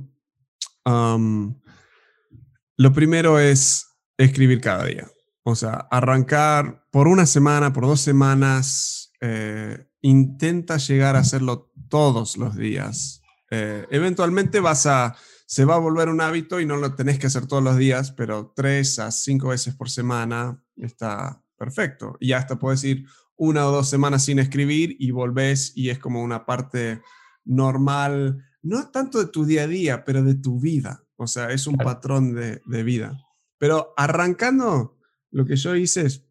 lo 2.79 2.93
primero 2.93 3.39
es 3.39 3.87
escribir 4.17 4.61
cada 4.61 4.85
día. 4.85 5.05
O 5.43 5.53
sea, 5.53 5.89
arrancar 5.91 6.85
por 6.91 7.09
una 7.09 7.25
semana, 7.25 7.73
por 7.73 7.85
dos 7.85 7.99
semanas, 7.99 9.11
eh, 9.19 9.85
intenta 9.99 10.77
llegar 10.77 11.17
a 11.17 11.19
hacerlo 11.19 11.73
todos 11.89 12.37
los 12.37 12.55
días. 12.55 13.21
Eh, 13.51 13.85
eventualmente 13.91 14.61
vas 14.61 14.85
a, 14.85 15.17
se 15.45 15.65
va 15.65 15.75
a 15.75 15.79
volver 15.79 16.07
un 16.07 16.21
hábito 16.21 16.61
y 16.61 16.65
no 16.65 16.77
lo 16.77 16.95
tenés 16.95 17.19
que 17.19 17.27
hacer 17.27 17.47
todos 17.47 17.61
los 17.61 17.75
días, 17.75 18.13
pero 18.13 18.53
tres 18.55 18.97
a 18.99 19.11
cinco 19.11 19.49
veces 19.49 19.75
por 19.75 19.89
semana 19.89 20.63
está 20.77 21.43
perfecto. 21.57 22.15
Y 22.21 22.31
hasta 22.31 22.59
puedes 22.59 22.81
ir 22.85 23.05
una 23.35 23.67
o 23.67 23.73
dos 23.73 23.89
semanas 23.89 24.23
sin 24.23 24.39
escribir 24.39 24.95
y 24.99 25.11
volvés 25.11 25.73
y 25.75 25.89
es 25.89 25.99
como 25.99 26.23
una 26.23 26.45
parte 26.45 27.01
normal, 27.43 28.41
no 28.61 28.89
tanto 28.89 29.19
de 29.19 29.27
tu 29.27 29.43
día 29.43 29.63
a 29.63 29.67
día, 29.67 30.05
pero 30.05 30.23
de 30.23 30.35
tu 30.35 30.61
vida. 30.61 31.03
O 31.19 31.27
sea, 31.27 31.51
es 31.51 31.67
un 31.67 31.77
patrón 31.77 32.34
de, 32.34 32.62
de 32.65 32.84
vida. 32.84 33.23
Pero 33.58 33.93
arrancando, 33.95 34.97
lo 35.32 35.45
que 35.45 35.55
yo 35.55 35.75
hice 35.75 36.08
es, 36.08 36.25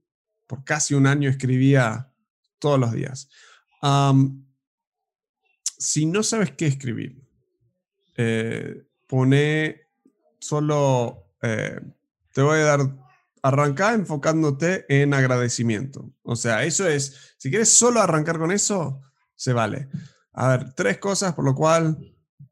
por 0.46 0.64
casi 0.64 0.94
un 0.94 1.06
año 1.06 1.30
escribía 1.30 2.12
todos 2.58 2.80
los 2.80 2.92
días 2.92 3.28
si 5.78 6.06
no 6.06 6.22
sabes 6.22 6.52
qué 6.52 6.66
escribir, 6.66 7.22
eh, 8.16 8.84
pone 9.06 9.82
solo, 10.40 11.32
eh, 11.40 11.80
te 12.34 12.42
voy 12.42 12.58
a 12.58 12.64
dar, 12.64 12.80
arrancar 13.42 13.94
enfocándote 13.94 14.84
en 14.88 15.14
agradecimiento. 15.14 16.12
O 16.22 16.34
sea, 16.36 16.64
eso 16.64 16.86
es, 16.86 17.34
si 17.38 17.48
quieres 17.50 17.70
solo 17.70 18.00
arrancar 18.00 18.38
con 18.38 18.50
eso, 18.50 19.00
se 19.36 19.52
vale. 19.52 19.88
A 20.32 20.48
ver, 20.48 20.74
tres 20.74 20.98
cosas 20.98 21.34
por 21.34 21.44
lo 21.44 21.54
cual 21.54 21.96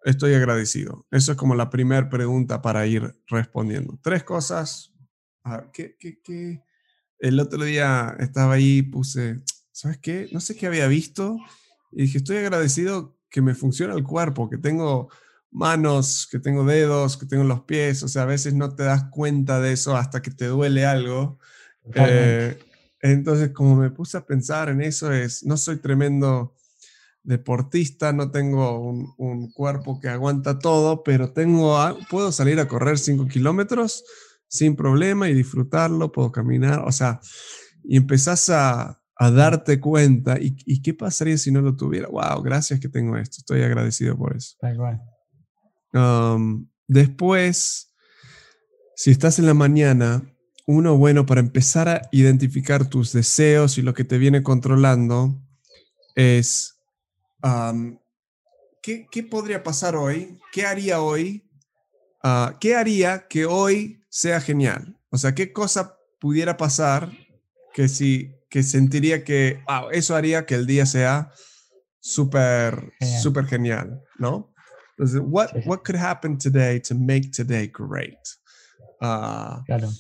estoy 0.07 0.35
agradecido. 0.35 1.05
Eso 1.11 1.33
es 1.33 1.39
como 1.39 1.55
la 1.57 1.69
primera 1.69 2.09
pregunta 2.09 2.63
para 2.63 2.87
ir 2.87 3.15
respondiendo. 3.27 3.99
Tres 4.03 4.23
cosas. 4.23 4.93
A 5.43 5.57
ver, 5.59 5.71
¿qué, 5.73 5.97
qué, 5.99 6.21
qué? 6.23 6.63
El 7.19 7.41
otro 7.41 7.65
día 7.65 8.17
estaba 8.21 8.55
ahí, 8.55 8.83
puse, 8.83 9.41
¿sabes 9.73 9.99
qué? 9.99 10.29
No 10.33 10.41
sé 10.41 10.55
qué 10.55 10.67
había 10.67 10.87
visto 10.87 11.37
y 11.91 12.03
dije, 12.03 12.19
estoy 12.19 12.37
agradecido 12.37 13.19
que 13.29 13.43
me 13.43 13.55
funciona 13.55 13.95
el 13.95 14.05
cuerpo, 14.05 14.49
que 14.49 14.59
tengo 14.59 15.11
manos, 15.51 16.29
que 16.31 16.39
tengo 16.39 16.65
dedos, 16.65 17.17
que 17.17 17.27
tengo 17.27 17.43
los 17.43 17.63
pies, 17.63 18.03
o 18.03 18.09
sea, 18.09 18.23
a 18.23 18.27
veces 18.27 18.55
no 18.55 18.75
te 18.75 18.85
das 18.85 19.05
cuenta 19.11 19.61
de 19.61 19.73
eso 19.73 19.97
hasta 19.97 20.23
que 20.23 20.31
te 20.31 20.47
duele 20.47 20.87
algo. 20.87 21.39
Eh, 21.95 22.59
entonces, 23.01 23.51
como 23.51 23.75
me 23.77 23.91
puse 23.91 24.19
a 24.19 24.27
pensar 24.27 24.69
en 24.69 24.83
eso, 24.83 25.13
es, 25.13 25.45
no 25.45 25.57
soy 25.57 25.79
tremendo 25.79 26.55
deportista, 27.27 28.13
no 28.13 28.31
tengo 28.31 28.81
un, 28.81 29.51
cuerpo 29.53 30.01
que 30.01 30.09
aguanta 30.09 30.59
todo, 30.59 31.03
pero 31.03 31.33
tengo, 31.33 31.77
puedo 32.09 32.33
salir 32.33 32.61
a 32.61 32.69
correr 32.69 32.99
5 32.99 33.27
kilómetros 33.27 34.05
sin 34.49 34.77
problema 34.77 35.29
y 35.29 35.35
disfrutarlo, 35.35 36.13
puedo 36.13 36.33
caminar, 36.33 36.85
o 36.87 36.93
sea, 36.93 37.21
y 37.83 37.97
empezás 37.97 38.49
a, 38.49 39.03
a 39.17 39.31
darte 39.31 39.81
cuenta. 39.81 40.37
¿Y, 40.39 40.83
qué 40.83 40.95
pasaría 40.95 41.39
si 41.39 41.51
no 41.51 41.61
lo 41.63 41.75
tuviera? 41.75 42.09
¡Wow! 42.09 42.43
Gracias 42.43 42.79
que 42.81 42.89
tengo 42.89 43.17
esto. 43.17 43.39
Estoy 43.39 43.63
agradecido 43.63 44.17
por 44.17 44.37
eso. 44.37 44.57
después, 46.87 47.93
si 48.95 49.11
estás 49.11 49.39
en 49.39 49.47
la 49.47 49.55
mañana, 49.55 50.23
uno 50.67 50.97
bueno 50.97 51.27
para 51.27 51.41
empezar 51.41 51.89
a 51.89 52.03
identificar 52.13 52.89
tus 52.89 53.13
deseos 53.13 53.79
y 53.79 53.83
lo 53.83 53.95
que 53.95 54.05
te 54.05 54.19
viene 54.19 54.43
controlando 54.43 55.41
es 56.15 56.76
¿qué, 58.83 59.23
podría 59.31 59.63
pasar 59.63 59.97
hoy? 59.97 60.39
¿Qué 60.53 60.67
haría 60.67 61.01
hoy? 61.01 61.49
Ah, 62.23 62.57
¿Qué 62.61 62.75
haría 62.75 63.27
que 63.29 63.47
hoy 63.47 64.03
sea 64.09 64.41
genial? 64.41 64.99
O 65.11 65.19
sea, 65.19 65.35
¿qué 65.35 65.53
cosa 65.53 65.99
pudiera 66.19 66.57
pasar 66.57 67.11
que 67.73 67.89
si 67.89 68.33
que 68.49 68.63
sentiría 68.63 69.25
que 69.25 69.63
eso 69.93 70.17
haría 70.17 70.47
que 70.47 70.55
el 70.55 70.67
día 70.67 70.87
sea 70.87 71.31
súper, 72.01 72.93
súper 73.23 73.47
genial, 73.47 74.03
¿no? 74.19 74.55
Entonces, 74.97 75.21
what, 75.25 75.51
what 75.67 75.81
could 75.85 75.97
happen 75.97 76.39
today 76.39 76.81
to 76.81 76.95
make 76.95 77.31
today 77.31 77.71
great? 77.73 78.19
Ah, 79.01 79.63
claro. 79.67 79.91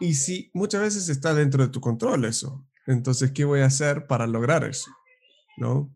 Y 0.00 0.14
si 0.14 0.50
muchas 0.54 0.80
veces 0.80 1.08
está 1.08 1.34
dentro 1.34 1.62
de 1.62 1.70
tu 1.70 1.80
control 1.80 2.24
eso, 2.24 2.66
entonces, 2.86 3.32
¿qué 3.32 3.44
voy 3.44 3.60
a 3.60 3.66
hacer 3.66 4.06
para 4.06 4.26
lograr 4.26 4.64
eso? 4.64 4.90
¿No? 5.56 5.92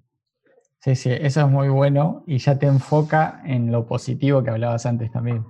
Sí, 0.80 0.94
sí, 0.94 1.10
eso 1.10 1.40
es 1.40 1.48
muy 1.48 1.68
bueno 1.68 2.22
y 2.26 2.38
ya 2.38 2.58
te 2.58 2.66
enfoca 2.66 3.42
en 3.44 3.72
lo 3.72 3.86
positivo 3.86 4.42
que 4.42 4.50
hablabas 4.50 4.86
antes 4.86 5.10
también. 5.10 5.44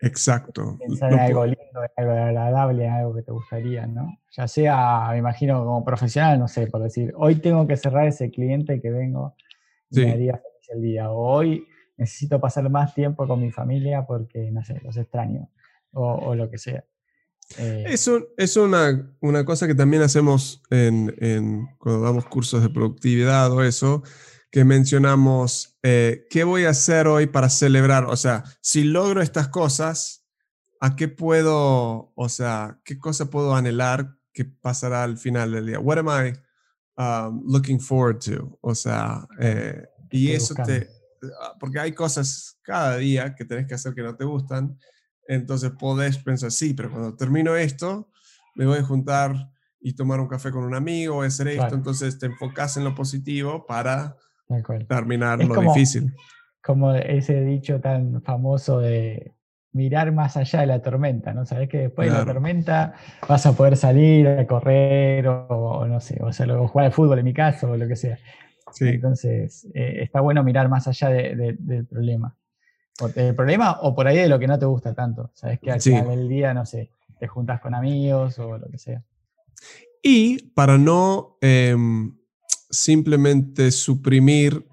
Exacto. 0.00 0.76
Pensar 0.78 1.12
en 1.12 1.18
algo 1.18 1.46
lindo, 1.46 1.82
en 1.82 1.90
algo 1.96 2.12
agradable, 2.12 2.84
en 2.84 2.92
algo 2.92 3.14
que 3.14 3.22
te 3.22 3.32
gustaría, 3.32 3.86
¿no? 3.86 4.18
Ya 4.36 4.46
sea, 4.46 5.08
me 5.12 5.18
imagino, 5.18 5.64
como 5.64 5.84
profesional, 5.84 6.38
no 6.38 6.46
sé, 6.46 6.66
por 6.66 6.82
decir, 6.82 7.14
hoy 7.16 7.36
tengo 7.36 7.66
que 7.66 7.76
cerrar 7.76 8.06
ese 8.06 8.30
cliente 8.30 8.82
que 8.82 8.90
vengo 8.90 9.34
y 9.90 10.00
me 10.00 10.12
haría 10.12 10.32
feliz 10.34 10.68
el 10.74 10.82
día. 10.82 11.10
O 11.10 11.36
hoy 11.36 11.66
necesito 11.96 12.38
pasar 12.40 12.68
más 12.68 12.94
tiempo 12.94 13.26
con 13.26 13.40
mi 13.40 13.50
familia 13.50 14.04
porque, 14.06 14.50
no 14.50 14.62
sé, 14.62 14.80
los 14.82 14.96
extraño. 14.96 15.48
O, 15.96 16.34
lo 16.34 16.50
que 16.50 16.58
sea. 16.58 16.84
Eh, 17.56 17.84
Eso 17.86 18.30
es 18.36 18.56
una, 18.56 19.14
una, 19.20 19.44
cosa 19.44 19.68
que 19.68 19.76
también 19.76 20.02
hacemos 20.02 20.60
en, 20.70 21.14
en, 21.18 21.68
cuando 21.78 22.02
damos 22.02 22.26
cursos 22.26 22.62
de 22.62 22.68
productividad 22.68 23.52
o 23.52 23.62
eso, 23.62 24.02
que 24.54 24.64
mencionamos, 24.64 25.76
eh, 25.82 26.28
¿qué 26.30 26.44
voy 26.44 26.64
a 26.64 26.70
hacer 26.70 27.08
hoy 27.08 27.26
para 27.26 27.48
celebrar? 27.48 28.04
O 28.04 28.16
sea, 28.16 28.44
si 28.60 28.84
logro 28.84 29.20
estas 29.20 29.48
cosas, 29.48 30.28
¿a 30.78 30.94
qué 30.94 31.08
puedo, 31.08 32.12
o 32.14 32.28
sea, 32.28 32.80
qué 32.84 32.96
cosa 32.96 33.30
puedo 33.30 33.56
anhelar 33.56 34.16
que 34.32 34.44
pasará 34.44 35.02
al 35.02 35.18
final 35.18 35.50
del 35.50 35.66
día? 35.66 35.80
What 35.80 35.98
am 35.98 36.06
I 36.06 36.34
um, 36.96 37.42
looking 37.44 37.80
forward 37.80 38.20
to? 38.26 38.56
O 38.60 38.76
sea, 38.76 39.26
eh, 39.40 39.88
y 40.12 40.30
eso 40.30 40.54
te, 40.64 40.88
ah, 41.42 41.56
porque 41.58 41.80
hay 41.80 41.90
cosas 41.90 42.56
cada 42.62 42.98
día 42.98 43.34
que 43.34 43.44
tenés 43.44 43.66
que 43.66 43.74
hacer 43.74 43.92
que 43.92 44.02
no 44.02 44.14
te 44.14 44.24
gustan, 44.24 44.78
entonces 45.26 45.72
podés 45.72 46.16
pensar, 46.18 46.52
sí, 46.52 46.74
pero 46.74 46.92
cuando 46.92 47.16
termino 47.16 47.56
esto, 47.56 48.08
me 48.54 48.66
voy 48.66 48.78
a 48.78 48.84
juntar 48.84 49.50
y 49.80 49.94
tomar 49.94 50.20
un 50.20 50.28
café 50.28 50.52
con 50.52 50.62
un 50.62 50.76
amigo, 50.76 51.14
voy 51.14 51.24
a 51.24 51.26
hacer 51.26 51.48
esto, 51.48 51.74
entonces 51.74 52.20
te 52.20 52.26
enfocas 52.26 52.76
en 52.76 52.84
lo 52.84 52.94
positivo 52.94 53.66
para 53.66 54.16
terminar 54.88 55.42
lo 55.42 55.60
difícil. 55.60 56.14
Como 56.62 56.94
ese 56.94 57.42
dicho 57.42 57.80
tan 57.80 58.22
famoso 58.22 58.80
de 58.80 59.34
mirar 59.72 60.12
más 60.12 60.36
allá 60.36 60.60
de 60.60 60.66
la 60.66 60.80
tormenta, 60.80 61.34
¿no? 61.34 61.44
Sabes 61.44 61.68
que 61.68 61.78
después 61.78 62.10
de 62.10 62.16
la 62.16 62.24
tormenta 62.24 62.94
vas 63.28 63.44
a 63.44 63.52
poder 63.52 63.76
salir 63.76 64.26
a 64.28 64.46
correr 64.46 65.26
o, 65.26 65.84
no 65.86 66.00
sé, 66.00 66.18
o, 66.22 66.32
sea, 66.32 66.46
o, 66.58 66.68
jugar 66.68 66.86
al 66.86 66.92
fútbol 66.92 67.18
en 67.18 67.24
mi 67.24 67.34
caso 67.34 67.72
o 67.72 67.76
lo 67.76 67.86
que 67.86 67.96
sea. 67.96 68.18
Entonces, 68.80 69.68
eh, 69.74 69.98
está 70.02 70.20
bueno 70.20 70.42
mirar 70.42 70.68
más 70.68 70.88
allá 70.88 71.08
del 71.10 71.86
problema. 71.90 72.36
O 73.00 73.08
del 73.08 73.34
problema 73.34 73.78
o 73.82 73.94
por 73.94 74.06
ahí 74.06 74.18
de 74.18 74.28
lo 74.28 74.38
que 74.38 74.46
no 74.46 74.58
te 74.58 74.66
gusta 74.66 74.94
tanto. 74.94 75.30
Sabes 75.34 75.58
que 75.58 75.72
al 75.72 75.80
final 75.80 76.08
del 76.08 76.28
día, 76.28 76.54
no 76.54 76.64
sé, 76.64 76.90
te 77.18 77.26
juntas 77.26 77.60
con 77.60 77.74
amigos 77.74 78.38
o 78.38 78.56
lo 78.56 78.68
que 78.68 78.78
sea. 78.78 79.02
Y 80.02 80.50
para 80.50 80.78
no 80.78 81.36
em, 81.40 82.16
simplemente 82.74 83.70
suprimir 83.70 84.66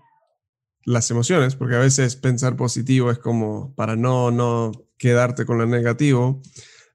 las 0.84 1.12
emociones, 1.12 1.56
porque 1.56 1.76
a 1.76 1.80
veces 1.80 2.16
pensar 2.16 2.56
positivo 2.56 3.12
es 3.12 3.20
como 3.20 3.74
para 3.76 3.96
no, 3.96 4.32
no 4.32 4.72
quedarte 4.98 5.46
con 5.46 5.58
lo 5.58 5.66
negativo. 5.66 6.42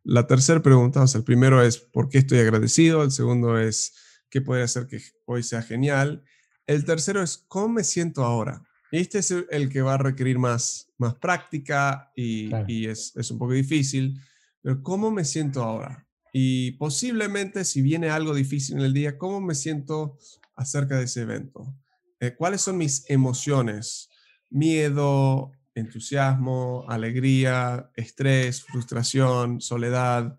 La 0.02 0.26
tercera 0.26 0.62
pregunta, 0.62 1.02
o 1.02 1.06
sea, 1.06 1.18
el 1.18 1.24
primero 1.24 1.62
es 1.62 1.78
¿por 1.78 2.08
qué 2.08 2.18
estoy 2.18 2.38
agradecido? 2.38 3.02
El 3.02 3.10
segundo 3.10 3.58
es 3.58 3.94
¿qué 4.30 4.40
podría 4.40 4.64
hacer 4.64 4.86
que 4.86 5.00
hoy 5.24 5.42
sea 5.42 5.62
genial? 5.62 6.24
El 6.66 6.84
tercero 6.84 7.22
es 7.22 7.44
¿cómo 7.48 7.68
me 7.68 7.84
siento 7.84 8.24
ahora? 8.24 8.62
Y 8.90 8.98
este 8.98 9.18
es 9.18 9.34
el 9.50 9.68
que 9.68 9.82
va 9.82 9.94
a 9.94 9.98
requerir 9.98 10.38
más, 10.38 10.92
más 10.98 11.14
práctica 11.14 12.10
y, 12.14 12.50
y 12.68 12.86
es, 12.86 13.12
es, 13.16 13.30
un 13.30 13.38
poco 13.38 13.52
difícil, 13.52 14.20
pero 14.62 14.82
¿cómo 14.82 15.10
me 15.10 15.24
siento 15.24 15.62
ahora? 15.62 16.06
Y 16.32 16.72
posiblemente 16.72 17.64
si 17.64 17.82
viene 17.82 18.10
algo 18.10 18.34
difícil 18.34 18.76
en 18.76 18.84
el 18.84 18.92
día, 18.92 19.18
¿cómo 19.18 19.40
me 19.40 19.54
siento 19.54 20.18
acerca 20.56 20.96
de 20.96 21.04
ese 21.04 21.22
evento? 21.22 21.74
Eh, 22.20 22.34
¿Cuáles 22.34 22.62
son 22.62 22.78
mis 22.78 23.08
emociones? 23.08 24.08
Miedo, 24.50 25.52
entusiasmo, 25.74 26.84
alegría, 26.88 27.90
estrés, 27.94 28.64
frustración, 28.64 29.60
soledad, 29.60 30.38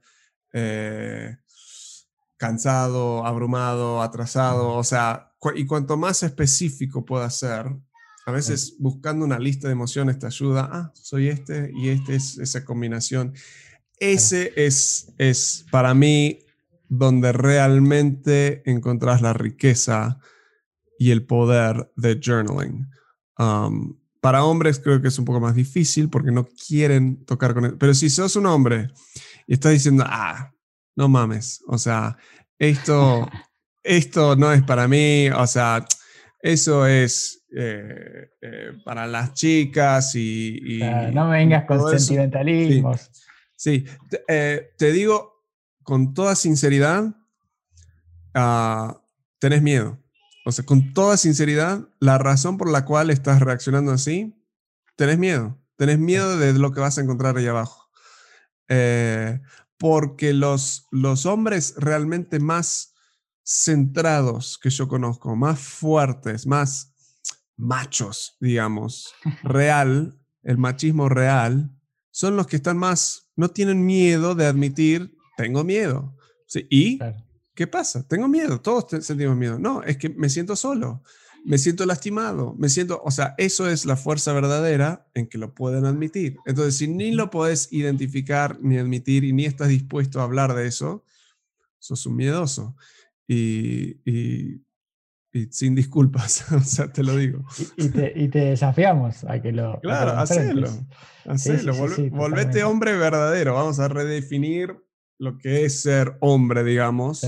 eh, 0.53 1.37
cansado, 2.37 3.25
abrumado, 3.25 4.01
atrasado, 4.01 4.73
o 4.73 4.83
sea, 4.83 5.31
y 5.55 5.65
cuanto 5.65 5.97
más 5.97 6.23
específico 6.23 7.05
pueda 7.05 7.29
ser, 7.29 7.67
a 8.25 8.31
veces 8.31 8.75
buscando 8.79 9.23
una 9.23 9.39
lista 9.39 9.67
de 9.67 9.73
emociones 9.73 10.19
te 10.19 10.25
ayuda, 10.25 10.69
ah, 10.71 10.91
soy 10.93 11.29
este 11.29 11.71
y 11.73 11.89
este 11.89 12.15
es 12.15 12.37
esa 12.37 12.65
combinación. 12.65 13.33
Ese 13.99 14.51
es, 14.55 15.13
es 15.17 15.65
para 15.71 15.93
mí 15.93 16.39
donde 16.89 17.31
realmente 17.31 18.61
encontrás 18.69 19.21
la 19.21 19.33
riqueza 19.33 20.19
y 20.97 21.11
el 21.11 21.25
poder 21.25 21.91
de 21.95 22.19
journaling. 22.23 22.89
Um, 23.37 23.97
para 24.19 24.43
hombres 24.43 24.79
creo 24.79 25.01
que 25.01 25.09
es 25.09 25.19
un 25.19 25.25
poco 25.25 25.39
más 25.39 25.55
difícil 25.55 26.09
porque 26.09 26.31
no 26.31 26.47
quieren 26.47 27.23
tocar 27.25 27.53
con 27.53 27.65
él. 27.65 27.77
Pero 27.77 27.93
si 27.93 28.09
sos 28.09 28.35
un 28.35 28.45
hombre 28.45 28.89
y 29.45 29.53
estás 29.53 29.71
diciendo, 29.71 30.03
ah, 30.07 30.51
no 30.95 31.07
mames, 31.07 31.63
o 31.67 31.77
sea, 31.77 32.17
esto, 32.57 33.29
esto 33.83 34.35
no 34.35 34.51
es 34.51 34.63
para 34.63 34.87
mí, 34.87 35.29
o 35.29 35.47
sea, 35.47 35.85
eso 36.41 36.85
es 36.85 37.45
eh, 37.55 38.29
eh, 38.41 38.71
para 38.83 39.07
las 39.07 39.33
chicas 39.33 40.15
y... 40.15 40.79
no 41.13 41.29
me 41.29 41.37
vengas 41.37 41.65
con 41.65 41.97
sentimentalismos. 41.97 43.09
Sí, 43.55 43.85
eh, 44.27 44.71
Te, 44.77 44.91
digo 44.91 45.36
con 45.87 46.13
toda 46.13 46.35
sinceridad, 46.35 47.15
uh, 48.35 48.93
tenés 49.39 49.61
miedo. 49.61 49.97
O 50.43 50.51
sea, 50.51 50.65
con 50.65 50.93
toda 50.93 51.15
sinceridad, 51.15 51.87
la 52.01 52.17
razón 52.17 52.57
por 52.57 52.69
la 52.69 52.83
cual 52.83 53.09
estás 53.09 53.39
reaccionando 53.39 53.93
así, 53.93 54.37
tenés 54.97 55.17
miedo. 55.17 55.57
Tenés 55.77 55.97
miedo 55.97 56.37
de 56.37 56.51
lo 56.59 56.73
que 56.73 56.81
vas 56.81 56.97
a 56.97 57.01
encontrar 57.01 57.37
ahí 57.37 57.47
abajo. 57.47 57.89
Eh, 58.67 59.39
porque 59.77 60.33
los, 60.33 60.87
los 60.91 61.25
hombres 61.25 61.73
realmente 61.77 62.41
más 62.41 62.93
centrados 63.45 64.57
que 64.57 64.69
yo 64.69 64.89
conozco, 64.89 65.37
más 65.37 65.57
fuertes, 65.57 66.45
más 66.45 66.93
machos, 67.55 68.35
digamos, 68.41 69.13
real, 69.41 70.19
el 70.43 70.57
machismo 70.57 71.07
real, 71.07 71.71
son 72.11 72.35
los 72.35 72.45
que 72.45 72.57
están 72.57 72.77
más, 72.77 73.31
no 73.37 73.47
tienen 73.47 73.85
miedo 73.85 74.35
de 74.35 74.47
admitir, 74.47 75.16
tengo 75.37 75.63
miedo. 75.63 76.13
¿Sí? 76.45 76.67
Y 76.69 76.99
¿Qué 77.57 77.65
pasa? 77.65 78.07
Tengo 78.07 78.27
miedo, 78.27 78.61
todos 78.61 79.03
sentimos 79.03 79.35
miedo. 79.35 79.57
No, 79.57 79.81
es 79.81 79.97
que 79.97 80.09
me 80.09 80.29
siento 80.29 80.55
solo, 80.55 81.01
me 81.43 81.57
siento 81.57 81.87
lastimado, 81.87 82.53
me 82.53 82.69
siento, 82.69 83.01
o 83.03 83.09
sea, 83.09 83.33
eso 83.39 83.67
es 83.67 83.83
la 83.85 83.95
fuerza 83.95 84.31
verdadera 84.31 85.07
en 85.15 85.25
que 85.25 85.39
lo 85.39 85.55
pueden 85.55 85.85
admitir. 85.85 86.37
Entonces, 86.45 86.77
si 86.77 86.87
ni 86.87 87.13
lo 87.13 87.31
puedes 87.31 87.73
identificar 87.73 88.59
ni 88.61 88.77
admitir 88.77 89.23
y 89.23 89.33
ni 89.33 89.45
estás 89.45 89.69
dispuesto 89.69 90.21
a 90.21 90.25
hablar 90.25 90.53
de 90.53 90.67
eso, 90.67 91.03
sos 91.79 92.05
un 92.05 92.15
miedoso. 92.15 92.75
Y, 93.27 93.97
y, 94.05 94.61
sin 95.49 95.73
disculpas, 95.73 96.45
o 96.51 96.59
sea, 96.59 96.93
te 96.93 97.01
lo 97.01 97.15
digo. 97.15 97.43
Y, 97.75 97.89
te, 97.89 98.39
desafiamos 98.39 99.23
a 99.23 99.41
que 99.41 99.51
lo... 99.51 99.79
Claro, 99.81 100.11
hacelo. 100.11 100.69
hacelo. 101.25 101.73
volvete 102.11 102.63
hombre 102.63 102.95
verdadero. 102.95 103.55
Vamos 103.55 103.79
a 103.79 103.87
redefinir 103.87 104.77
lo 105.19 105.37
que 105.37 105.65
es 105.65 105.81
ser 105.81 106.17
hombre, 106.21 106.63
digamos, 106.63 107.25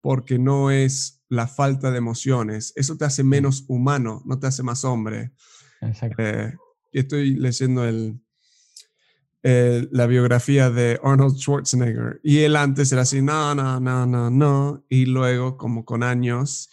porque 0.00 0.38
no 0.38 0.70
es 0.70 1.22
la 1.28 1.46
falta 1.46 1.90
de 1.90 1.98
emociones. 1.98 2.72
Eso 2.76 2.96
te 2.96 3.04
hace 3.04 3.24
menos 3.24 3.64
humano, 3.68 4.22
no 4.24 4.38
te 4.38 4.46
hace 4.46 4.62
más 4.62 4.84
hombre. 4.84 5.32
Exacto. 5.80 6.22
Eh, 6.22 6.54
estoy 6.92 7.34
leyendo 7.34 7.84
el, 7.84 8.20
la 9.42 10.06
biografía 10.06 10.70
de 10.70 10.98
Arnold 11.02 11.36
Schwarzenegger 11.36 12.20
y 12.24 12.38
él 12.38 12.56
antes 12.56 12.90
era 12.90 13.02
así, 13.02 13.22
no, 13.22 13.54
no, 13.54 13.78
no, 13.78 14.06
no, 14.06 14.30
no, 14.30 14.84
y 14.88 15.06
luego 15.06 15.56
como 15.56 15.84
con 15.84 16.02
años 16.02 16.68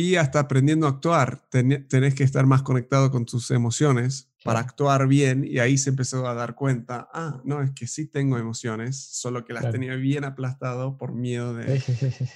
y 0.00 0.14
hasta 0.14 0.38
aprendiendo 0.38 0.86
a 0.86 0.90
actuar, 0.90 1.40
tenés 1.50 2.14
que 2.14 2.22
estar 2.22 2.46
más 2.46 2.62
conectado 2.62 3.10
con 3.10 3.26
tus 3.26 3.50
emociones 3.50 4.30
para 4.44 4.60
actuar 4.60 5.08
bien 5.08 5.44
y 5.44 5.58
ahí 5.58 5.76
se 5.76 5.90
empezó 5.90 6.28
a 6.28 6.34
dar 6.34 6.54
cuenta, 6.54 7.08
ah, 7.12 7.40
no, 7.42 7.62
es 7.62 7.72
que 7.72 7.88
sí 7.88 8.06
tengo 8.06 8.38
emociones, 8.38 8.96
solo 8.96 9.44
que 9.44 9.54
las 9.54 9.72
tenía 9.72 9.96
bien 9.96 10.22
aplastado 10.22 10.96
por 10.96 11.14
miedo 11.14 11.52
de, 11.52 11.82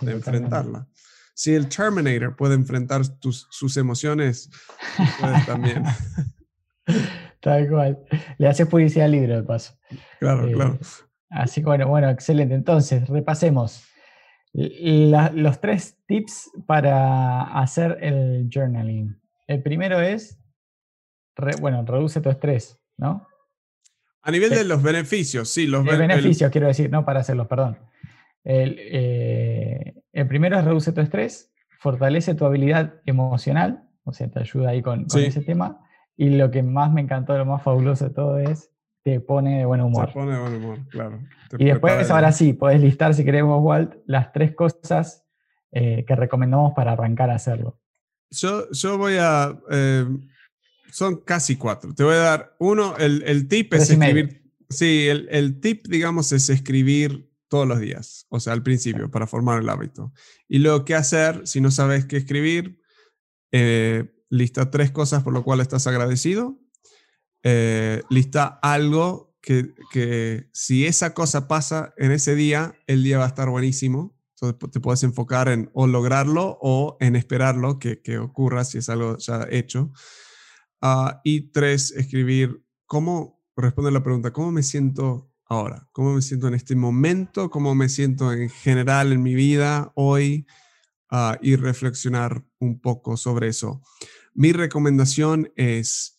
de 0.01 0.13
enfrentarla. 0.13 0.89
Si 1.35 1.55
el 1.55 1.69
Terminator 1.69 2.35
puede 2.35 2.57
enfrentar 2.57 3.07
tus, 3.21 3.47
sus 3.49 3.77
emociones, 3.77 4.51
puedes 5.21 5.47
también. 5.47 5.85
Tal 7.41 7.69
cual. 7.69 8.01
Le 8.39 8.49
hace 8.49 8.67
publicidad 8.67 9.05
al 9.05 9.13
libro 9.13 9.37
de 9.37 9.45
paso. 9.45 9.79
Claro, 10.19 10.49
eh, 10.49 10.53
claro. 10.53 10.81
Así 11.31 11.61
que 11.61 11.67
bueno, 11.67 11.87
bueno, 11.87 12.11
excelente. 12.11 12.57
Entonces, 12.57 13.09
repasemos. 13.09 13.85
Los 14.53 15.61
tres 15.61 15.97
tips 16.07 16.51
para 16.67 17.43
hacer 17.61 17.99
el 18.01 18.49
journaling. 18.53 19.19
El 19.47 19.63
primero 19.63 20.01
es 20.01 20.39
bueno, 21.61 21.85
reduce 21.85 22.21
tu 22.21 22.31
estrés, 22.31 22.79
¿no? 22.97 23.27
A 24.23 24.31
nivel 24.31 24.51
de 24.51 24.65
los 24.65 24.83
beneficios, 24.83 25.49
sí, 25.49 25.67
los 25.67 25.85
beneficios, 25.85 26.51
quiero 26.51 26.69
decir, 26.69 26.91
no 26.91 27.05
para 27.05 27.21
hacerlos, 27.21 27.49
perdón. 27.49 27.79
Eh, 28.45 29.95
el, 30.13 30.29
primero 30.29 30.59
es 30.59 30.65
reduce 30.65 30.93
tu 30.93 31.01
estrés, 31.01 31.53
fortalece 31.81 32.35
tu 32.35 32.45
habilidad 32.45 32.95
emocional, 33.05 33.89
o 34.05 34.13
sea, 34.13 34.29
te 34.31 34.41
ayuda 34.41 34.71
ahí 34.71 34.83
con, 34.83 35.07
ese 35.17 35.41
tema. 35.41 35.81
Y 36.17 36.31
lo 36.31 36.51
que 36.51 36.63
más 36.63 36.93
me 36.93 37.01
encantó, 37.01 37.37
lo 37.37 37.47
más 37.47 37.63
fabuloso 37.63 38.09
de 38.09 38.15
todo 38.15 38.39
es 38.39 38.71
te 39.03 39.21
pone 39.21 39.59
de 39.59 39.65
buen 39.65 39.81
humor. 39.81 40.07
Te 40.07 40.13
pone 40.13 40.33
de 40.33 40.41
buen 40.41 40.55
humor, 40.55 40.89
claro. 40.89 41.21
y 41.59 41.65
después, 41.65 42.11
ahora 42.11 42.33
sí, 42.33 42.53
podés 42.53 42.81
listar, 42.81 43.15
si 43.15 43.25
queremos, 43.25 43.63
Walt, 43.63 43.95
las 44.07 44.33
tres 44.33 44.55
cosas 44.55 45.25
eh, 45.73 46.05
que 46.07 46.17
recomendamos 46.17 46.73
para 46.75 46.93
arrancar 46.93 47.31
a 47.31 47.35
hacerlo. 47.35 47.81
Yo, 48.31 48.71
yo 48.71 48.97
voy 48.97 49.17
a 49.19 49.59
eh, 49.71 50.07
son 50.93 51.17
casi 51.25 51.57
cuatro. 51.57 51.95
Te 51.95 52.05
voy 52.05 52.15
a 52.15 52.19
dar 52.19 52.57
uno, 52.59 52.97
el, 52.99 53.23
el 53.27 53.49
tip 53.49 53.73
es 53.75 53.91
escribir. 53.91 54.43
Sí, 54.69 55.09
el, 55.09 55.27
el, 55.31 55.61
tip, 55.61 55.87
digamos, 55.89 56.33
es 56.33 56.49
escribir 56.49 57.31
todos 57.49 57.67
los 57.67 57.81
días, 57.81 58.27
o 58.31 58.41
sea, 58.41 58.53
al 58.53 58.63
principio, 58.63 59.11
para 59.11 59.27
formar 59.27 59.61
el 59.61 59.69
hábito. 59.69 60.13
Y 60.49 60.59
luego, 60.59 60.85
¿qué 60.85 60.95
hacer 60.95 61.47
si 61.47 61.61
no 61.61 61.71
sabes 61.71 62.07
qué 62.07 62.17
escribir? 62.17 62.81
Eh, 63.53 64.11
lista 64.31 64.71
tres 64.71 64.91
cosas 64.91 65.23
por 65.23 65.35
lo 65.35 65.45
cual 65.45 65.61
estás 65.61 65.87
agradecido. 65.87 66.59
Eh, 67.43 68.03
lista 68.11 68.59
algo 68.63 69.35
que, 69.41 69.75
que, 69.91 70.49
si 70.53 70.87
esa 70.87 71.15
cosa 71.15 71.49
pasa 71.49 71.93
en 71.97 72.13
ese 72.13 72.35
día, 72.35 72.75
el 72.87 73.03
día 73.03 73.19
va 73.19 73.25
a 73.25 73.29
estar 73.29 73.49
buenísimo. 73.51 74.17
Entonces 74.35 74.71
te 74.73 74.81
puedes 74.81 75.03
enfocar 75.03 75.49
en 75.49 75.71
o 75.73 75.87
lograrlo 75.87 76.59
o 76.61 76.97
en 77.01 77.17
esperarlo 77.17 77.79
que, 77.79 78.03
que 78.03 78.19
ocurra 78.19 78.65
si 78.65 78.79
es 78.79 78.89
algo 78.89 79.17
ya 79.19 79.47
hecho. 79.51 79.93
Ah, 80.81 81.21
y 81.23 81.53
tres, 81.53 81.93
escribir 81.93 82.65
cómo, 82.87 83.41
responder 83.57 83.93
la 83.93 84.03
pregunta, 84.03 84.33
¿cómo 84.33 84.51
me 84.51 84.65
siento 84.65 85.31
ahora? 85.47 85.89
¿Cómo 85.93 86.15
me 86.15 86.23
siento 86.23 86.49
en 86.49 86.55
este 86.55 86.75
momento? 86.75 87.51
¿Cómo 87.51 87.75
me 87.75 87.89
siento 87.89 88.33
en 88.33 88.51
general 88.51 89.13
en 89.13 89.23
mi 89.23 89.35
vida 89.35 89.93
hoy? 89.95 90.47
Ah, 91.09 91.39
y 91.41 91.57
reflexionar 91.57 92.45
un 92.59 92.81
poco 92.81 93.17
sobre 93.17 93.49
eso. 93.49 93.81
Mi 94.35 94.53
recomendación 94.53 95.53
es 95.57 96.19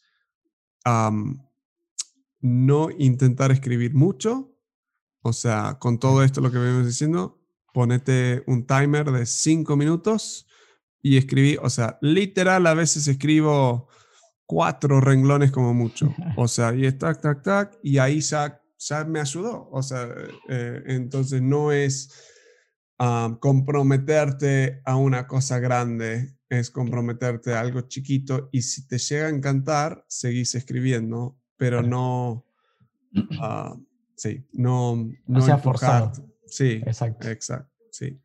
no 0.85 2.89
intentar 2.97 3.51
escribir 3.51 3.93
mucho. 3.93 4.49
O 5.21 5.33
sea, 5.33 5.77
con 5.79 5.99
todo 5.99 6.23
esto 6.23 6.41
lo 6.41 6.51
que 6.51 6.57
venimos 6.57 6.85
diciendo, 6.85 7.39
ponete 7.73 8.43
un 8.47 8.67
timer 8.67 9.11
de 9.11 9.25
cinco 9.25 9.77
minutos 9.77 10.47
y 11.01 11.17
escribí, 11.17 11.57
o 11.61 11.69
sea, 11.69 11.97
literal 12.01 12.67
a 12.67 12.73
veces 12.73 13.07
escribo 13.07 13.87
cuatro 14.45 15.01
renglones 15.01 15.51
como 15.51 15.73
mucho. 15.73 16.13
O 16.37 16.47
sea, 16.47 16.73
y 16.73 16.85
es 16.85 16.97
tac, 16.97 17.21
tac, 17.21 17.41
tac, 17.41 17.79
y 17.81 17.97
ahí 17.97 18.21
ya, 18.21 18.61
ya 18.77 19.03
me 19.05 19.19
ayudó. 19.19 19.69
O 19.71 19.81
sea, 19.81 20.07
eh, 20.49 20.83
entonces 20.87 21.41
no 21.41 21.71
es 21.71 22.29
comprometerte 23.39 24.81
a 24.85 24.95
una 24.95 25.27
cosa 25.27 25.59
grande, 25.59 26.37
es 26.59 26.69
comprometerte 26.69 27.53
a 27.53 27.61
algo 27.61 27.81
chiquito 27.81 28.49
y 28.51 28.61
si 28.61 28.87
te 28.87 28.97
llega 28.97 29.27
a 29.27 29.29
encantar, 29.29 30.03
seguís 30.07 30.55
escribiendo, 30.55 31.37
pero 31.57 31.81
no, 31.81 32.45
uh, 33.15 33.83
sí, 34.15 34.45
no, 34.53 34.95
no, 34.95 35.13
no 35.27 35.41
sea 35.41 35.57
forzado. 35.57 36.11
Sí, 36.45 36.81
exacto. 36.85 37.27
Exacto, 37.27 37.73
sí. 37.91 38.19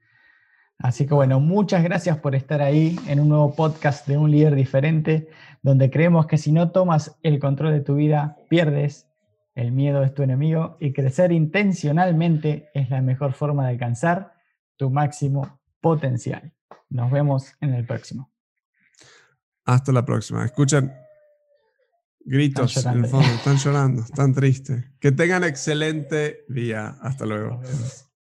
Así 0.78 1.06
que 1.06 1.14
bueno, 1.14 1.40
muchas 1.40 1.82
gracias 1.82 2.18
por 2.18 2.34
estar 2.34 2.62
ahí 2.62 2.96
en 3.08 3.18
un 3.18 3.30
nuevo 3.30 3.54
podcast 3.54 4.06
de 4.06 4.16
un 4.16 4.30
líder 4.30 4.54
diferente, 4.54 5.28
donde 5.62 5.90
creemos 5.90 6.26
que 6.26 6.38
si 6.38 6.52
no 6.52 6.70
tomas 6.70 7.18
el 7.22 7.40
control 7.40 7.72
de 7.72 7.80
tu 7.80 7.96
vida, 7.96 8.36
pierdes, 8.48 9.08
el 9.56 9.72
miedo 9.72 10.04
es 10.04 10.14
tu 10.14 10.22
enemigo 10.22 10.76
y 10.78 10.92
crecer 10.92 11.32
intencionalmente 11.32 12.68
es 12.74 12.90
la 12.90 13.02
mejor 13.02 13.32
forma 13.32 13.64
de 13.64 13.70
alcanzar 13.70 14.34
tu 14.76 14.88
máximo 14.88 15.57
potencial. 15.80 16.52
Nos 16.88 17.10
vemos 17.10 17.52
en 17.60 17.74
el 17.74 17.86
próximo. 17.86 18.30
Hasta 19.64 19.92
la 19.92 20.04
próxima. 20.04 20.44
Escuchan 20.44 20.94
gritos 22.20 22.76
en 22.84 23.04
el 23.04 23.06
fondo, 23.06 23.28
están 23.28 23.56
llorando, 23.56 24.02
están 24.02 24.34
tristes. 24.34 24.84
Que 25.00 25.12
tengan 25.12 25.44
excelente 25.44 26.44
día. 26.48 26.96
Hasta 27.00 27.26
luego. 27.26 27.60